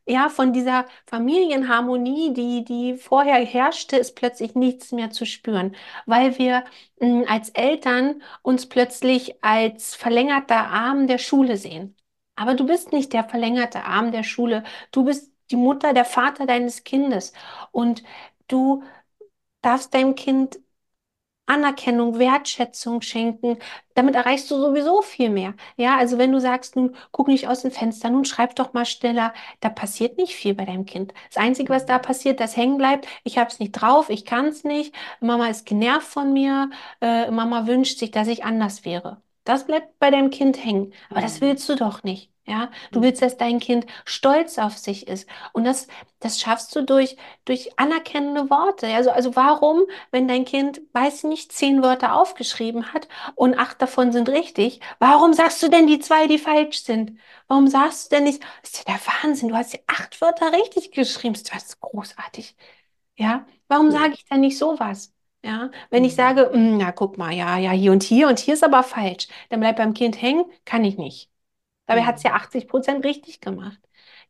[0.07, 6.39] ja, von dieser Familienharmonie, die, die vorher herrschte, ist plötzlich nichts mehr zu spüren, weil
[6.39, 6.65] wir
[7.01, 11.95] mh, als Eltern uns plötzlich als verlängerter Arm der Schule sehen.
[12.37, 14.63] Aber du bist nicht der verlängerte Arm der Schule.
[14.93, 17.33] Du bist die Mutter, der Vater deines Kindes.
[17.73, 18.03] Und
[18.49, 18.83] du
[19.63, 20.59] darfst deinem Kind
[21.47, 23.59] Anerkennung, Wertschätzung schenken.
[23.95, 25.55] Damit erreichst du sowieso viel mehr.
[25.77, 28.85] Ja, also wenn du sagst, nun guck nicht aus dem Fenster, nun schreib doch mal
[28.85, 31.15] schneller, da passiert nicht viel bei deinem Kind.
[31.29, 34.47] Das Einzige, was da passiert, das hängen bleibt, ich habe es nicht drauf, ich kann
[34.47, 39.23] es nicht, Mama ist genervt von mir, äh, Mama wünscht sich, dass ich anders wäre.
[39.49, 40.93] Das bleibt bei deinem Kind hängen.
[41.11, 42.31] Aber das willst du doch nicht.
[42.47, 45.29] Ja, du willst, dass dein Kind stolz auf sich ist.
[45.53, 45.87] Und das,
[46.19, 48.87] das schaffst du durch, durch anerkennende Worte.
[48.89, 49.83] Also, also warum,
[50.13, 55.33] wenn dein Kind, weiß nicht, zehn Wörter aufgeschrieben hat und acht davon sind richtig, warum
[55.35, 57.19] sagst du denn die zwei, die falsch sind?
[57.49, 60.53] Warum sagst du denn nicht, das ist ja der Wahnsinn, du hast ja acht Wörter
[60.53, 62.57] richtig geschrieben, das ist großartig.
[63.17, 65.13] Ja, warum sage ich denn nicht sowas?
[65.45, 66.17] Ja, wenn ich mhm.
[66.17, 69.29] sage, hm, na guck mal, ja, ja, hier und hier und hier ist aber falsch,
[69.51, 71.31] dann bleibt beim Kind hängen, kann ich nicht.
[71.87, 73.79] Dabei hat es ja 80 Prozent richtig gemacht.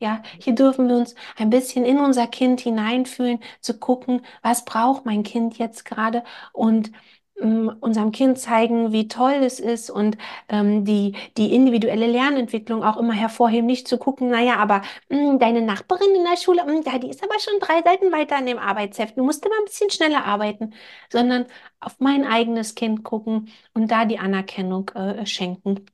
[0.00, 5.06] Ja, hier dürfen wir uns ein bisschen in unser Kind hineinfühlen, zu gucken, was braucht
[5.06, 6.92] mein Kind jetzt gerade und
[7.40, 13.12] unserem Kind zeigen, wie toll es ist und ähm, die, die individuelle Lernentwicklung auch immer
[13.12, 16.82] hervorheben, nicht zu gucken, naja, aber mh, hm, deine Nachbarin in der Schule, mh, hm,
[16.84, 19.64] ja, die ist aber schon drei Seiten weiter an dem Arbeitsheft, du musst immer ein
[19.66, 20.74] bisschen schneller arbeiten,
[21.10, 21.46] sondern
[21.80, 25.86] auf mein eigenes Kind gucken und da die Anerkennung äh, schenken.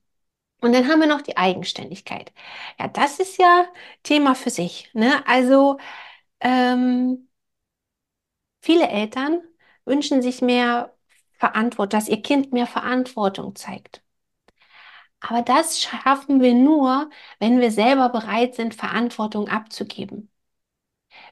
[0.60, 2.32] Und dann haben wir noch die Eigenständigkeit.
[2.78, 3.66] Ja, das ist ja
[4.02, 4.90] Thema für sich.
[4.94, 5.26] Ne?
[5.26, 5.78] Also
[6.40, 7.28] ähm,
[8.60, 9.42] viele Eltern
[9.84, 10.94] wünschen sich mehr
[11.38, 14.02] Verantwortung, dass ihr Kind mehr Verantwortung zeigt.
[15.20, 20.30] Aber das schaffen wir nur, wenn wir selber bereit sind, Verantwortung abzugeben.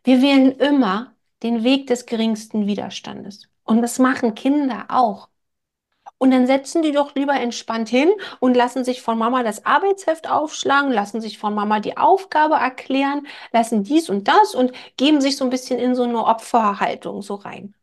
[0.05, 3.49] Wir wählen immer den Weg des geringsten Widerstandes.
[3.65, 5.29] Und das machen Kinder auch.
[6.19, 8.11] Und dann setzen die doch lieber entspannt hin
[8.41, 13.27] und lassen sich von Mama das Arbeitsheft aufschlagen, lassen sich von Mama die Aufgabe erklären,
[13.53, 17.35] lassen dies und das und geben sich so ein bisschen in so eine Opferhaltung so
[17.35, 17.75] rein.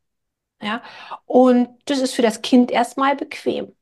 [0.61, 0.81] Ja,
[1.25, 3.75] und das ist für das Kind erstmal bequem.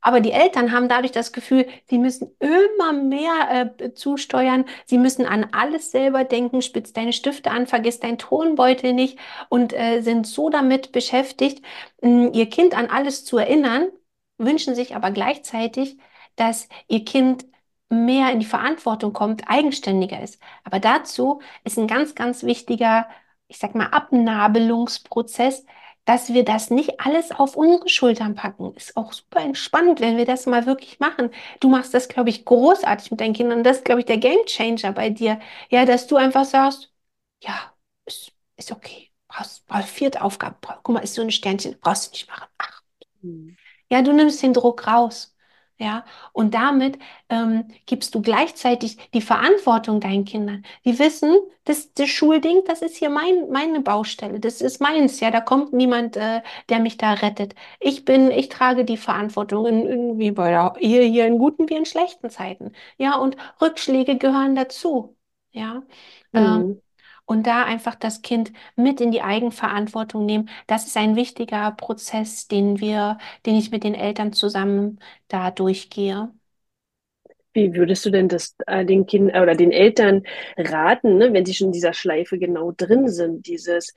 [0.00, 5.26] Aber die Eltern haben dadurch das Gefühl, sie müssen immer mehr äh, zusteuern, sie müssen
[5.26, 10.26] an alles selber denken, spitz deine Stifte an, vergiss deinen Tonbeutel nicht und äh, sind
[10.26, 11.64] so damit beschäftigt,
[12.02, 13.88] mh, ihr Kind an alles zu erinnern,
[14.38, 15.98] wünschen sich aber gleichzeitig,
[16.36, 17.44] dass ihr Kind
[17.90, 20.38] mehr in die Verantwortung kommt, eigenständiger ist.
[20.64, 23.08] Aber dazu ist ein ganz, ganz wichtiger,
[23.48, 25.64] ich sag mal, Abnabelungsprozess,
[26.04, 28.74] dass wir das nicht alles auf unsere Schultern packen.
[28.74, 31.30] Ist auch super entspannt, wenn wir das mal wirklich machen.
[31.60, 33.62] Du machst das, glaube ich, großartig mit deinen Kindern.
[33.64, 35.38] Das ist, glaube ich, der Game Changer bei dir.
[35.70, 36.92] Ja, dass du einfach sagst,
[37.42, 37.72] ja,
[38.06, 39.10] ist, ist okay.
[39.28, 40.56] Brauchst, brauchst vierte Aufgabe.
[40.82, 42.46] Guck mal, ist so ein Sternchen, brauchst du nicht machen.
[42.58, 42.82] Ach.
[43.22, 43.56] Mhm.
[43.90, 45.34] Ja, du nimmst den Druck raus.
[45.80, 50.64] Ja, und damit ähm, gibst du gleichzeitig die Verantwortung deinen Kindern.
[50.84, 55.20] Die wissen, das, das Schulding, das ist hier mein, meine Baustelle, das ist meins.
[55.20, 57.54] Ja, da kommt niemand, äh, der mich da rettet.
[57.78, 61.68] Ich bin, ich trage die Verantwortung in, in, wie bei der, hier, hier in guten
[61.68, 62.72] wie in schlechten Zeiten.
[62.96, 65.16] Ja, und Rückschläge gehören dazu.
[65.52, 65.84] Ja.
[66.32, 66.72] Mhm.
[66.72, 66.82] Ähm,
[67.28, 70.50] und da einfach das Kind mit in die Eigenverantwortung nehmen.
[70.66, 76.32] Das ist ein wichtiger Prozess, den wir, den ich mit den Eltern zusammen da durchgehe.
[77.54, 80.22] Wie würdest du denn das äh, den Kindern oder den Eltern
[80.56, 83.94] raten, ne, wenn sie schon in dieser Schleife genau drin sind, dieses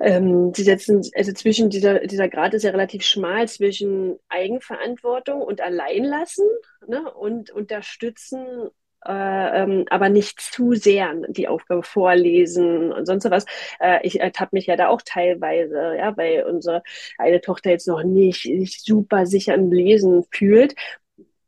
[0.00, 5.60] Ähm, sie setzen, also zwischen dieser, dieser Grad ist ja relativ schmal zwischen Eigenverantwortung und
[5.62, 6.46] Alleinlassen
[6.88, 8.70] ne, und unterstützen,
[9.04, 13.44] äh, ähm, aber nicht zu sehr die Aufgabe vorlesen und sonst was.
[13.80, 16.82] Äh, ich ertappe mich ja da auch teilweise, ja, weil unsere
[17.18, 20.74] eine Tochter jetzt noch nicht, nicht super sicher im Lesen fühlt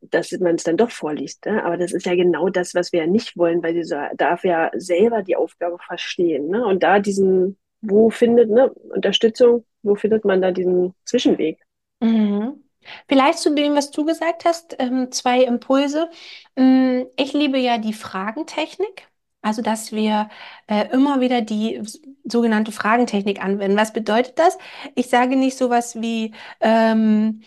[0.03, 1.45] dass man es dann doch vorliest.
[1.45, 1.63] Ne?
[1.63, 4.45] Aber das ist ja genau das, was wir ja nicht wollen, weil sie so, darf
[4.45, 6.49] ja selber die Aufgabe verstehen.
[6.49, 6.65] Ne?
[6.65, 11.59] Und da diesen wo findet, ne, Unterstützung, wo findet man da diesen Zwischenweg?
[12.01, 12.63] Mhm.
[13.09, 16.11] Vielleicht zu dem, was du gesagt hast, ähm, zwei Impulse.
[16.57, 19.09] Mm, Ich liebe ja die Fragentechnik,
[19.43, 20.29] also dass wir
[20.67, 21.83] äh, immer wieder die
[22.25, 23.77] sogenannte Fragentechnik anwenden.
[23.77, 24.59] Was bedeutet das?
[24.95, 27.43] Ich sage nicht sowas wie, ähm,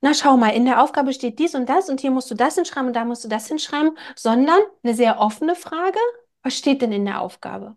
[0.00, 2.54] na schau mal, in der Aufgabe steht dies und das und hier musst du das
[2.56, 5.98] hinschreiben und da musst du das hinschreiben, sondern eine sehr offene Frage,
[6.42, 7.76] was steht denn in der Aufgabe?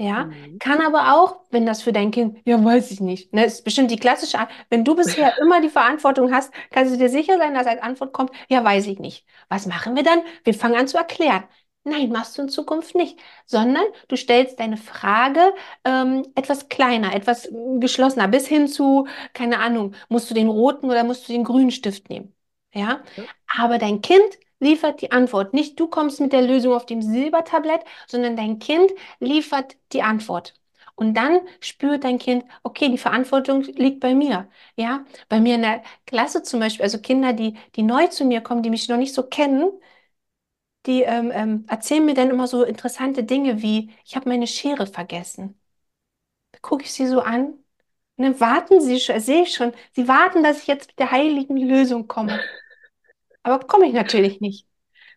[0.00, 0.60] Ja, Mhm.
[0.60, 3.90] kann aber auch, wenn das für dein Kind, ja, weiß ich nicht, ne, ist bestimmt
[3.90, 4.50] die klassische, Art.
[4.70, 8.12] wenn du bisher immer die Verantwortung hast, kannst du dir sicher sein, dass als Antwort
[8.12, 9.26] kommt, ja, weiß ich nicht.
[9.48, 10.20] Was machen wir dann?
[10.44, 11.44] Wir fangen an zu erklären.
[11.84, 15.40] Nein, machst du in Zukunft nicht, sondern du stellst deine Frage
[15.84, 20.86] ähm, etwas kleiner, etwas äh, geschlossener, bis hin zu, keine Ahnung, musst du den roten
[20.90, 22.34] oder musst du den grünen Stift nehmen?
[22.74, 23.02] Ja.
[23.58, 24.22] aber dein Kind
[24.60, 25.54] liefert die Antwort.
[25.54, 30.54] Nicht du kommst mit der Lösung auf dem Silbertablett, sondern dein Kind liefert die Antwort.
[30.94, 34.48] Und dann spürt dein Kind, okay, die Verantwortung liegt bei mir.
[34.76, 38.40] Ja, bei mir in der Klasse zum Beispiel, also Kinder, die, die neu zu mir
[38.40, 39.70] kommen, die mich noch nicht so kennen,
[40.86, 44.86] die ähm, ähm, erzählen mir dann immer so interessante Dinge wie, ich habe meine Schere
[44.86, 45.60] vergessen.
[46.52, 47.46] Da gucke ich sie so an
[48.18, 51.10] und dann warten sie schon, sehe ich schon, sie warten, dass ich jetzt mit der
[51.12, 52.46] heiligen Lösung komme.
[53.42, 54.66] Aber komme ich natürlich nicht.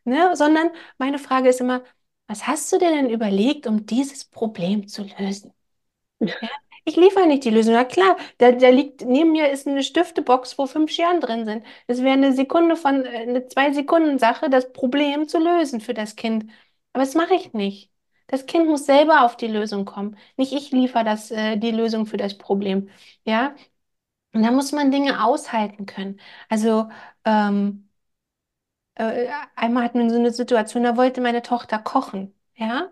[0.04, 0.36] Ne?
[0.36, 1.84] Sondern meine Frage ist immer,
[2.28, 5.54] was hast du dir denn überlegt, um dieses Problem zu lösen?
[6.42, 6.50] Ja?
[6.86, 7.74] Ich liefere nicht die Lösung.
[7.76, 11.66] Na klar, da, da liegt, neben mir ist eine Stiftebox, wo fünf Scheren drin sind.
[11.88, 16.46] Es wäre eine Sekunde von, äh, eine Zwei-Sekunden-Sache, das Problem zu lösen für das Kind.
[16.94, 17.92] Aber das mache ich nicht.
[18.28, 20.18] Das Kind muss selber auf die Lösung kommen.
[20.38, 22.90] Nicht ich liefere das, äh, die Lösung für das Problem.
[23.26, 23.56] Ja?
[24.34, 26.20] Und da muss man Dinge aushalten können.
[26.50, 26.90] Also,
[27.26, 27.90] ähm,
[29.10, 32.34] äh, einmal hatten wir so eine Situation, da wollte meine Tochter kochen.
[32.56, 32.92] Ja?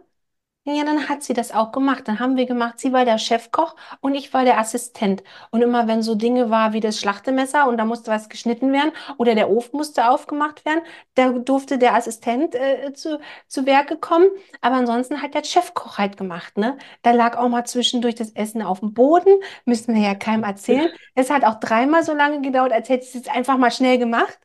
[0.66, 2.08] Ja, dann hat sie das auch gemacht.
[2.08, 5.24] Dann haben wir gemacht, sie war der Chefkoch und ich war der Assistent.
[5.50, 8.92] Und immer wenn so Dinge war wie das Schlachtemesser und da musste was geschnitten werden
[9.18, 10.82] oder der Ofen musste aufgemacht werden,
[11.16, 14.28] da durfte der Assistent äh, zu, zu Werke kommen.
[14.62, 16.78] Aber ansonsten hat der Chefkoch halt gemacht, ne?
[17.02, 20.90] Da lag auch mal zwischendurch das Essen auf dem Boden, müssen wir ja keinem erzählen.
[21.16, 23.98] Es hat auch dreimal so lange gedauert, als hätte ich es jetzt einfach mal schnell
[23.98, 24.40] gemacht.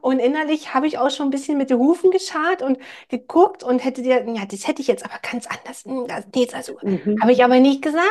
[0.00, 2.78] Und innerlich habe ich auch schon ein bisschen mit den Hufen geschart und
[3.08, 5.57] geguckt und hätte dir, ja, das hätte ich jetzt aber ganz anders.
[5.84, 7.18] Hm, Das, nee, das also, Mhm.
[7.20, 8.04] habe ich aber nicht gesagt.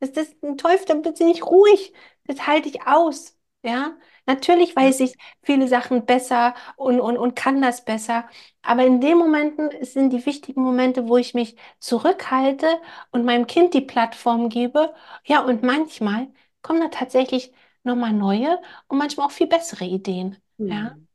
[0.00, 1.92] Das, das ist ein Teufel, dann bitte nicht ruhig.
[2.24, 3.36] Das halte ich aus.
[3.62, 4.76] Ja, natürlich Ja.
[4.76, 8.28] weiß ich viele Sachen besser und, und, und kann das besser.
[8.62, 12.66] Aber in den Momenten sind die wichtigen Momente, wo ich mich zurückhalte
[13.10, 14.94] und meinem Kind die Plattform gebe.
[15.24, 16.28] Ja, und manchmal
[16.62, 17.52] kommen da tatsächlich
[17.84, 20.36] nochmal neue und manchmal auch viel bessere Ideen.
[20.68, 20.76] Ja.
[20.76, 20.96] Mhm.
[20.96, 21.08] Mhm.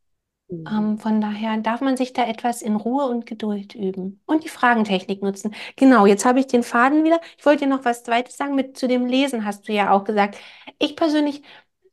[0.50, 4.50] Ähm, von daher darf man sich da etwas in Ruhe und Geduld üben und die
[4.50, 5.54] Fragentechnik nutzen.
[5.76, 7.20] Genau, jetzt habe ich den Faden wieder.
[7.38, 8.56] Ich wollte dir noch was Zweites sagen.
[8.56, 10.38] Mit zu dem Lesen hast du ja auch gesagt.
[10.80, 11.44] Ich persönlich,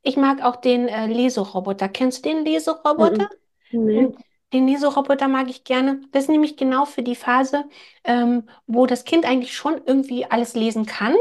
[0.03, 1.88] ich mag auch den äh, Leseroboter.
[1.88, 3.29] Kennst du den Leseroboter?
[3.71, 3.85] Mhm.
[3.87, 4.09] Nee.
[4.53, 6.01] Den Lesoroboter mag ich gerne.
[6.12, 7.64] Das ist nämlich genau für die Phase,
[8.05, 11.14] ähm, wo das Kind eigentlich schon irgendwie alles lesen kann,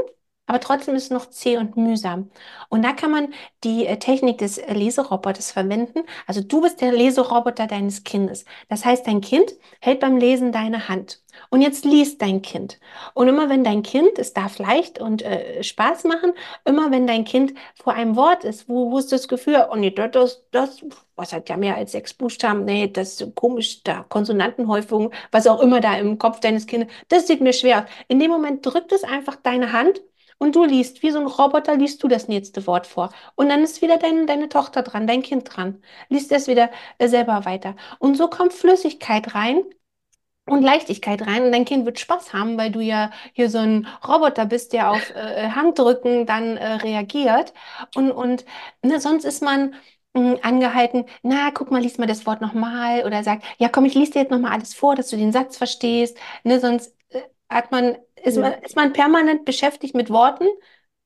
[0.48, 2.30] aber trotzdem ist es noch zäh und mühsam.
[2.70, 6.04] Und da kann man die äh, Technik des äh, Leseroboters verwenden.
[6.28, 8.46] Also du bist der Leseroboter deines Kindes.
[8.70, 11.24] Das heißt, dein Kind hält beim Lesen deine Hand.
[11.50, 12.80] Und jetzt liest dein Kind.
[13.14, 17.26] Und immer wenn dein Kind, es darf leicht und äh, Spaß machen, immer wenn dein
[17.26, 20.84] Kind vor einem Wort ist, wo, wo ist das Gefühl, oh nee, das, das,
[21.16, 25.60] was hat ja mehr als sechs Buchstaben, nee, das ist komisch, da Konsonantenhäufung, was auch
[25.60, 27.90] immer da im Kopf deines Kindes, das sieht mir schwer aus.
[28.08, 30.02] In dem Moment drückt es einfach deine Hand
[30.38, 33.10] und du liest, wie so ein Roboter, liest du das nächste Wort vor.
[33.36, 37.08] Und dann ist wieder dein, deine Tochter dran, dein Kind dran, liest es wieder äh,
[37.08, 37.76] selber weiter.
[38.00, 39.64] Und so kommt Flüssigkeit rein
[40.48, 43.88] und Leichtigkeit rein und dein Kind wird Spaß haben, weil du ja hier so ein
[44.08, 47.54] Roboter bist, der auf äh, Handdrücken dann äh, reagiert.
[47.96, 48.46] Und, und
[48.84, 49.74] ne, sonst ist man
[50.14, 53.96] mh, angehalten, na, guck mal, lies mal das Wort nochmal oder sagt, ja, komm, ich
[53.96, 56.18] lese dir jetzt nochmal alles vor, dass du den Satz verstehst.
[56.44, 58.62] Ne, sonst äh, hat man, ist man, Ja.
[58.64, 60.46] ist man permanent beschäftigt mit Worten,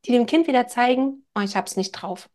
[0.05, 2.29] die dem Kind wieder zeigen, oh, ich hab's nicht drauf.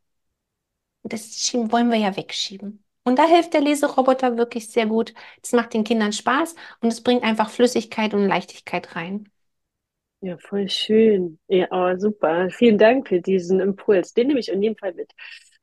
[1.02, 2.84] Und Das wollen wir ja wegschieben.
[3.04, 5.12] Und da hilft der Leseroboter wirklich sehr gut.
[5.42, 9.28] Das macht den Kindern Spaß und es bringt einfach Flüssigkeit und Leichtigkeit rein.
[10.20, 11.38] Ja, voll schön.
[11.48, 12.48] Ja, oh, super.
[12.50, 14.14] Vielen Dank für diesen Impuls.
[14.14, 15.12] Den nehme ich in jedem Fall mit.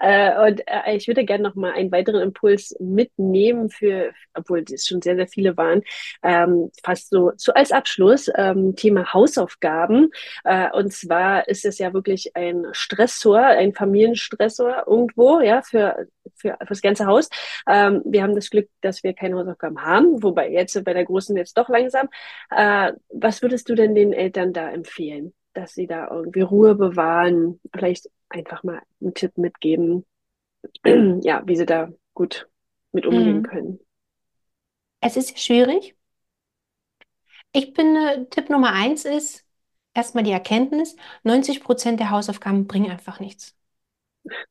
[0.02, 4.88] Äh, und äh, ich würde gerne noch mal einen weiteren Impuls mitnehmen für, obwohl es
[4.88, 5.84] schon sehr, sehr viele waren,
[6.24, 10.10] ähm, fast so, so als Abschluss, ähm, Thema Hausaufgaben.
[10.44, 16.58] Äh, und zwar ist es ja wirklich ein Stressor, ein Familienstressor irgendwo, ja, für, für,
[16.60, 17.30] für das ganze Haus.
[17.70, 21.36] Ähm, wir haben das Glück, dass wir keine Hausaufgaben haben, wobei jetzt bei der Großen
[21.38, 22.10] jetzt doch langsam.
[22.50, 25.34] Äh, was würdest du denn den Eltern da empfehlen?
[25.54, 30.06] dass sie da irgendwie Ruhe bewahren, vielleicht einfach mal einen Tipp mitgeben,
[31.24, 32.50] ja, wie sie da gut
[32.94, 33.44] mit umgehen Mhm.
[33.44, 33.80] können.
[35.00, 35.96] Es ist schwierig.
[37.54, 39.46] Ich bin, äh, Tipp Nummer eins ist
[39.94, 43.56] erstmal die Erkenntnis, 90 Prozent der Hausaufgaben bringen einfach nichts.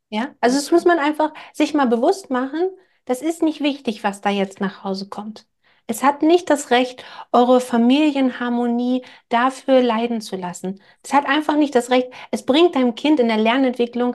[0.08, 2.70] Ja, also das muss man einfach sich mal bewusst machen.
[3.04, 5.46] Das ist nicht wichtig, was da jetzt nach Hause kommt.
[5.90, 10.80] Es hat nicht das Recht, eure Familienharmonie dafür leiden zu lassen.
[11.02, 12.12] Es hat einfach nicht das Recht.
[12.30, 14.14] Es bringt deinem Kind in der Lernentwicklung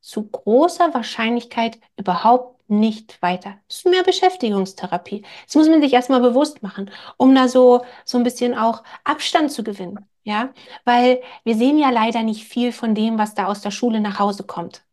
[0.00, 3.58] zu großer Wahrscheinlichkeit überhaupt nicht weiter.
[3.68, 5.22] Es ist mehr Beschäftigungstherapie.
[5.44, 9.52] Das muss man sich erstmal bewusst machen, um da so, so ein bisschen auch Abstand
[9.52, 9.98] zu gewinnen.
[10.24, 10.54] Ja,
[10.86, 14.18] weil wir sehen ja leider nicht viel von dem, was da aus der Schule nach
[14.18, 14.84] Hause kommt.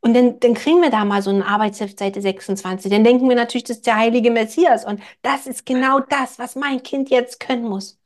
[0.00, 2.90] Und dann, dann kriegen wir da mal so ein Arbeitsheft, Seite 26.
[2.90, 4.84] Dann denken wir natürlich, das ist der heilige Messias.
[4.84, 7.98] Und das ist genau das, was mein Kind jetzt können muss.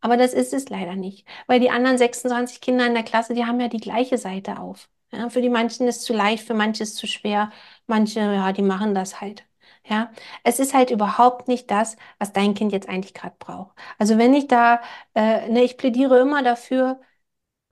[0.00, 3.44] Aber das ist es leider nicht, weil die anderen 26 Kinder in der Klasse, die
[3.46, 4.88] haben ja die gleiche Seite auf.
[5.12, 7.50] Ja, für die manchen ist es zu leicht, für manche ist es zu schwer.
[7.86, 9.44] Manche, ja, die machen das halt.
[9.88, 10.10] Ja,
[10.42, 13.76] es ist halt überhaupt nicht das, was dein Kind jetzt eigentlich gerade braucht.
[13.98, 14.80] Also wenn ich da,
[15.14, 17.00] äh, ne, ich plädiere immer dafür,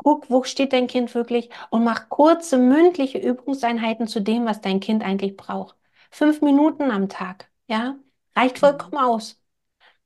[0.05, 4.81] Guck, wo steht dein Kind wirklich und mach kurze mündliche Übungseinheiten zu dem, was dein
[4.81, 5.77] Kind eigentlich braucht.
[6.13, 7.97] Fünf Minuten am Tag, ja,
[8.37, 8.61] reicht Mhm.
[8.61, 9.41] vollkommen aus.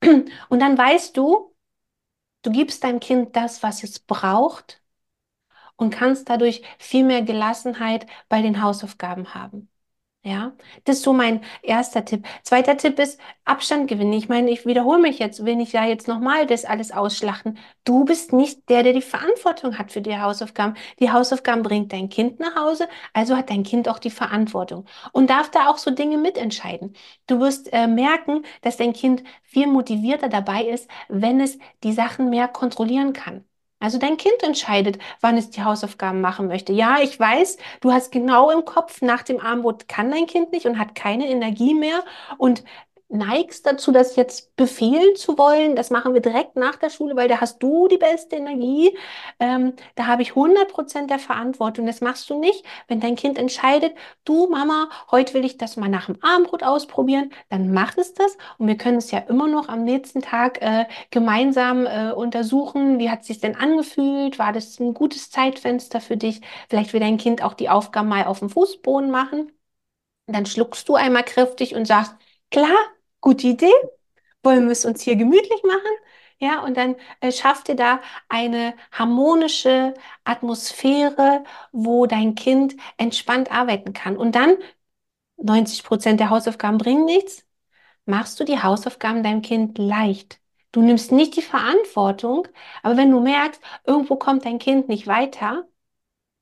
[0.05, 1.55] Und dann weißt du,
[2.43, 4.83] du gibst deinem Kind das, was es braucht
[5.77, 9.69] und kannst dadurch viel mehr Gelassenheit bei den Hausaufgaben haben.
[10.25, 10.53] Ja,
[10.85, 12.27] das ist so mein erster Tipp.
[12.43, 14.13] Zweiter Tipp ist Abstand gewinnen.
[14.13, 17.57] Ich meine, ich wiederhole mich jetzt, wenn ich da jetzt nochmal das alles ausschlachten.
[17.85, 20.75] Du bist nicht der, der die Verantwortung hat für die Hausaufgaben.
[20.99, 25.31] Die Hausaufgaben bringt dein Kind nach Hause, also hat dein Kind auch die Verantwortung und
[25.31, 26.95] darf da auch so Dinge mitentscheiden.
[27.27, 32.29] Du wirst äh, merken, dass dein Kind viel motivierter dabei ist, wenn es die Sachen
[32.29, 33.45] mehr kontrollieren kann.
[33.81, 36.73] Also dein Kind entscheidet, wann es die Hausaufgaben machen möchte.
[36.73, 40.67] Ja, ich weiß, Du hast genau im Kopf, nach dem Armbrot kann dein Kind nicht
[40.67, 42.05] und hat keine Energie mehr
[42.39, 42.65] und
[43.09, 45.77] neigst dazu, das jetzt befehlen zu wollen.
[45.77, 48.97] Das machen wir direkt nach der Schule, weil da hast du die beste Energie.
[49.41, 51.87] Ähm, da habe ich hundert Prozent der Verantwortung.
[51.87, 53.95] Das machst du nicht, wenn dein Kind entscheidet,
[54.25, 58.37] du Mama, heute will ich das mal nach dem Armbrot ausprobieren, dann macht es das
[58.59, 63.11] und wir können es ja immer noch am nächsten Tag äh, gemeinsam äh, untersuchen, wie
[63.11, 66.41] hat es sich denn angefühlt, war das ein gutes Zeitfenster für dich?
[66.69, 69.53] Vielleicht will dein Kind auch die Aufgaben mal auf dem Fußboden machen.
[70.27, 72.15] Dann schluckst du einmal kräftig und sagst,
[72.51, 72.77] klar,
[73.21, 73.73] gute Idee,
[74.43, 75.91] wollen wir es uns hier gemütlich machen?
[76.41, 83.93] Ja, und dann äh, schafft ihr da eine harmonische Atmosphäre, wo dein Kind entspannt arbeiten
[83.93, 84.17] kann.
[84.17, 84.57] Und dann
[85.37, 87.45] 90 Prozent der Hausaufgaben bringen nichts.
[88.07, 90.41] Machst du die Hausaufgaben deinem Kind leicht?
[90.73, 92.49] Du nimmst nicht die Verantwortung,
[92.83, 95.67] aber wenn du merkst, irgendwo kommt dein Kind nicht weiter,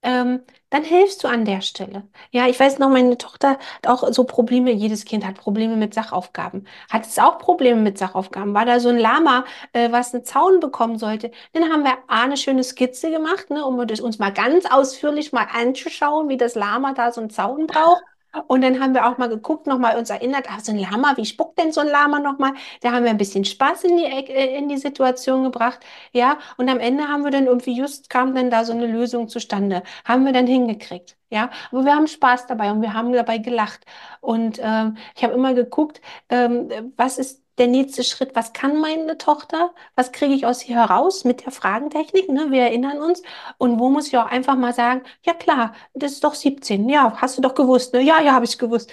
[0.02, 0.42] ähm,
[0.76, 2.02] dann hilfst du an der Stelle.
[2.32, 5.94] Ja, ich weiß noch, meine Tochter hat auch so Probleme, jedes Kind hat Probleme mit
[5.94, 6.66] Sachaufgaben.
[6.90, 8.52] Hat es auch Probleme mit Sachaufgaben?
[8.52, 11.30] War da so ein Lama, äh, was einen Zaun bekommen sollte?
[11.54, 15.46] Dann haben wir A, eine schöne Skizze gemacht, ne, um uns mal ganz ausführlich mal
[15.50, 18.02] anzuschauen, wie das Lama da so einen Zaun braucht.
[18.48, 21.24] Und dann haben wir auch mal geguckt, nochmal uns erinnert, ah, so ein Lama, wie
[21.26, 22.52] spuckt denn so ein Lama nochmal?
[22.80, 25.80] Da haben wir ein bisschen Spaß in die, äh, in die Situation gebracht.
[26.12, 29.28] Ja, und am Ende haben wir dann irgendwie just kam dann da so eine Lösung
[29.28, 29.82] zustande.
[30.04, 31.16] Haben wir dann hingekriegt.
[31.30, 33.84] Ja, aber wir haben Spaß dabei und wir haben dabei gelacht.
[34.20, 38.34] Und ähm, ich habe immer geguckt, ähm, was ist der nächste Schritt?
[38.34, 39.74] Was kann meine Tochter?
[39.94, 42.28] Was kriege ich aus ihr heraus mit der Fragentechnik?
[42.28, 42.50] Ne?
[42.50, 43.22] Wir erinnern uns.
[43.58, 46.88] Und wo muss ich auch einfach mal sagen, ja klar, das ist doch 17.
[46.88, 47.92] Ja, hast du doch gewusst.
[47.94, 48.02] Ne?
[48.02, 48.90] Ja, ja, habe ich gewusst.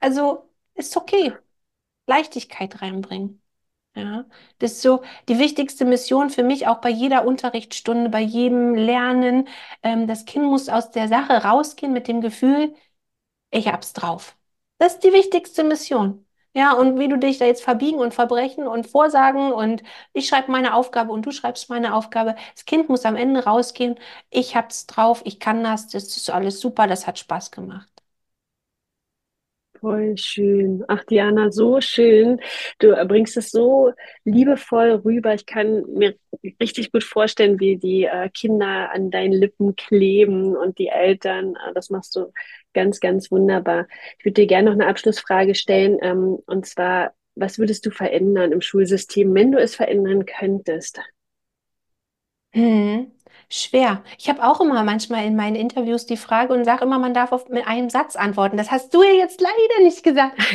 [0.00, 1.34] Also ist okay.
[2.06, 3.42] Leichtigkeit reinbringen.
[3.96, 4.26] Ja,
[4.58, 9.48] das ist so die wichtigste Mission für mich, auch bei jeder Unterrichtsstunde, bei jedem Lernen.
[9.82, 12.74] Ähm, das Kind muss aus der Sache rausgehen mit dem Gefühl,
[13.50, 14.36] ich hab's drauf.
[14.78, 16.25] Das ist die wichtigste Mission.
[16.56, 19.82] Ja, und wie du dich da jetzt verbiegen und verbrechen und vorsagen und
[20.14, 22.34] ich schreibe meine Aufgabe und du schreibst meine Aufgabe.
[22.54, 23.96] Das Kind muss am Ende rausgehen.
[24.30, 27.88] Ich hab's drauf, ich kann das, das ist alles super, das hat Spaß gemacht.
[29.80, 30.84] Voll schön.
[30.88, 32.40] Ach, Diana, so schön.
[32.78, 33.92] Du bringst es so
[34.24, 35.34] liebevoll rüber.
[35.34, 36.16] Ich kann mir
[36.60, 41.56] richtig gut vorstellen, wie die äh, Kinder an deinen Lippen kleben und die Eltern.
[41.56, 42.32] Äh, das machst du
[42.76, 43.88] ganz, ganz wunderbar.
[44.18, 45.98] Ich würde dir gerne noch eine Abschlussfrage stellen.
[46.02, 51.00] Ähm, und zwar, was würdest du verändern im Schulsystem, wenn du es verändern könntest?
[52.52, 53.10] Hm,
[53.48, 54.02] schwer.
[54.18, 57.32] Ich habe auch immer manchmal in meinen Interviews die Frage und sage immer, man darf
[57.32, 58.56] auf, mit einem Satz antworten.
[58.56, 60.36] Das hast du ja jetzt leider nicht gesagt.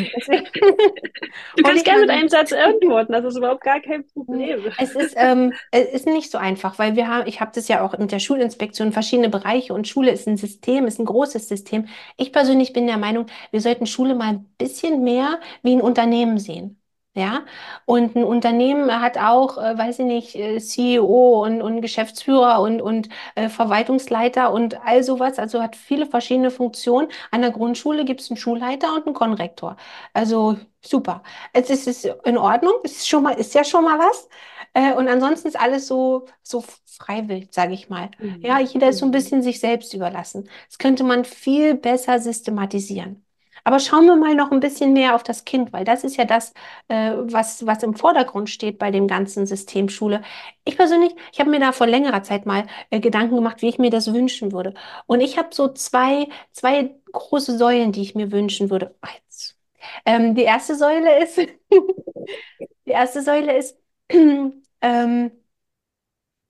[1.58, 3.12] Du kannst gerne mit einem Satz antworten.
[3.14, 4.60] Das ist überhaupt gar kein Problem.
[4.78, 7.86] Es ist, ähm, es ist nicht so einfach, weil wir haben, ich habe das ja
[7.86, 11.88] auch mit der Schulinspektion, verschiedene Bereiche und Schule ist ein System, ist ein großes System.
[12.18, 16.40] Ich persönlich bin der Meinung, wir sollten Schule mal ein bisschen mehr wie ein Unternehmen
[16.40, 16.81] sehen.
[17.14, 17.44] Ja,
[17.86, 22.82] und ein Unternehmen hat auch, äh, weiß ich nicht, äh, CEO und, und Geschäftsführer und,
[22.82, 27.10] und äh, Verwaltungsleiter und all sowas, also hat viele verschiedene Funktionen.
[27.30, 29.76] An der Grundschule gibt es einen Schulleiter und einen Konrektor.
[30.14, 31.22] Also super.
[31.52, 34.30] Es ist, ist in Ordnung, es ist schon mal, ist ja schon mal was.
[34.74, 38.10] Äh, und ansonsten ist alles so, so freiwillig, sage ich mal.
[38.42, 38.62] Ja, Mhm.
[38.62, 39.12] jeder ist so ein Mhm.
[39.12, 40.50] bisschen sich selbst überlassen.
[40.70, 43.26] Das könnte man viel besser systematisieren.
[43.64, 46.26] Aber schauen wir mal noch ein bisschen mehr auf das Kind, weil das ist ja
[46.26, 46.54] das,
[46.88, 50.22] äh, was, was im Vordergrund steht bei dem ganzen System Schule.
[50.66, 53.80] Ich persönlich, ich habe mir da vor längerer Zeit mal äh, Gedanken gemacht, wie ich
[53.80, 54.74] mir das wünschen würde.
[55.08, 58.96] Und ich habe so zwei, zwei große Säulen, die ich mir wünschen würde.
[59.16, 59.58] Jetzt.
[60.06, 61.38] Ähm, die erste Säule ist,
[62.86, 63.78] die erste Säule ist,
[64.82, 65.32] ähm,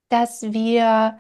[0.10, 1.20] dass wir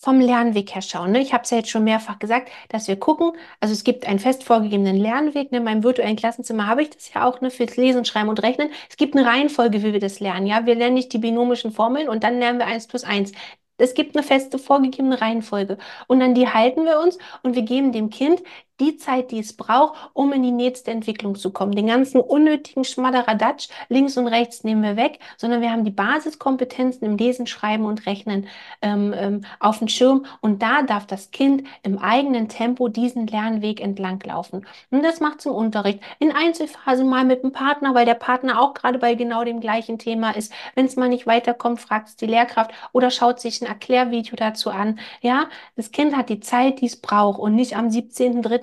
[0.00, 1.12] vom Lernweg her schauen.
[1.12, 1.20] Ne?
[1.20, 4.18] Ich habe es ja jetzt schon mehrfach gesagt, dass wir gucken, also es gibt einen
[4.18, 5.52] fest vorgegebenen Lernweg.
[5.52, 5.58] Ne?
[5.58, 8.70] In meinem virtuellen Klassenzimmer habe ich das ja auch ne, fürs Lesen, Schreiben und Rechnen.
[8.88, 10.46] Es gibt eine Reihenfolge, wie wir das lernen.
[10.46, 13.32] Ja, wir lernen nicht die binomischen Formeln und dann lernen wir eins plus eins.
[13.76, 17.92] Es gibt eine feste vorgegebene Reihenfolge und an die halten wir uns und wir geben
[17.92, 18.42] dem Kind
[18.80, 21.72] die Zeit, die es braucht, um in die nächste Entwicklung zu kommen.
[21.72, 27.06] Den ganzen unnötigen Schmadderadatsch links und rechts nehmen wir weg, sondern wir haben die Basiskompetenzen
[27.06, 28.48] im Lesen, Schreiben und Rechnen
[28.82, 33.80] ähm, ähm, auf dem Schirm und da darf das Kind im eigenen Tempo diesen Lernweg
[33.80, 34.66] entlang laufen.
[34.90, 36.00] Und das macht zum Unterricht.
[36.18, 39.98] In Einzelphasen mal mit dem Partner, weil der Partner auch gerade bei genau dem gleichen
[39.98, 40.52] Thema ist.
[40.74, 44.70] Wenn es mal nicht weiterkommt, fragt es die Lehrkraft oder schaut sich ein Erklärvideo dazu
[44.70, 44.98] an.
[45.20, 47.90] Ja, das Kind hat die Zeit, die es braucht und nicht am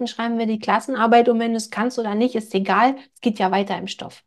[0.07, 0.37] 17.03.
[0.37, 2.95] schreiben wir die Klassenarbeit und wenn du es kannst oder nicht, ist egal.
[3.15, 4.23] Es geht ja weiter im Stoff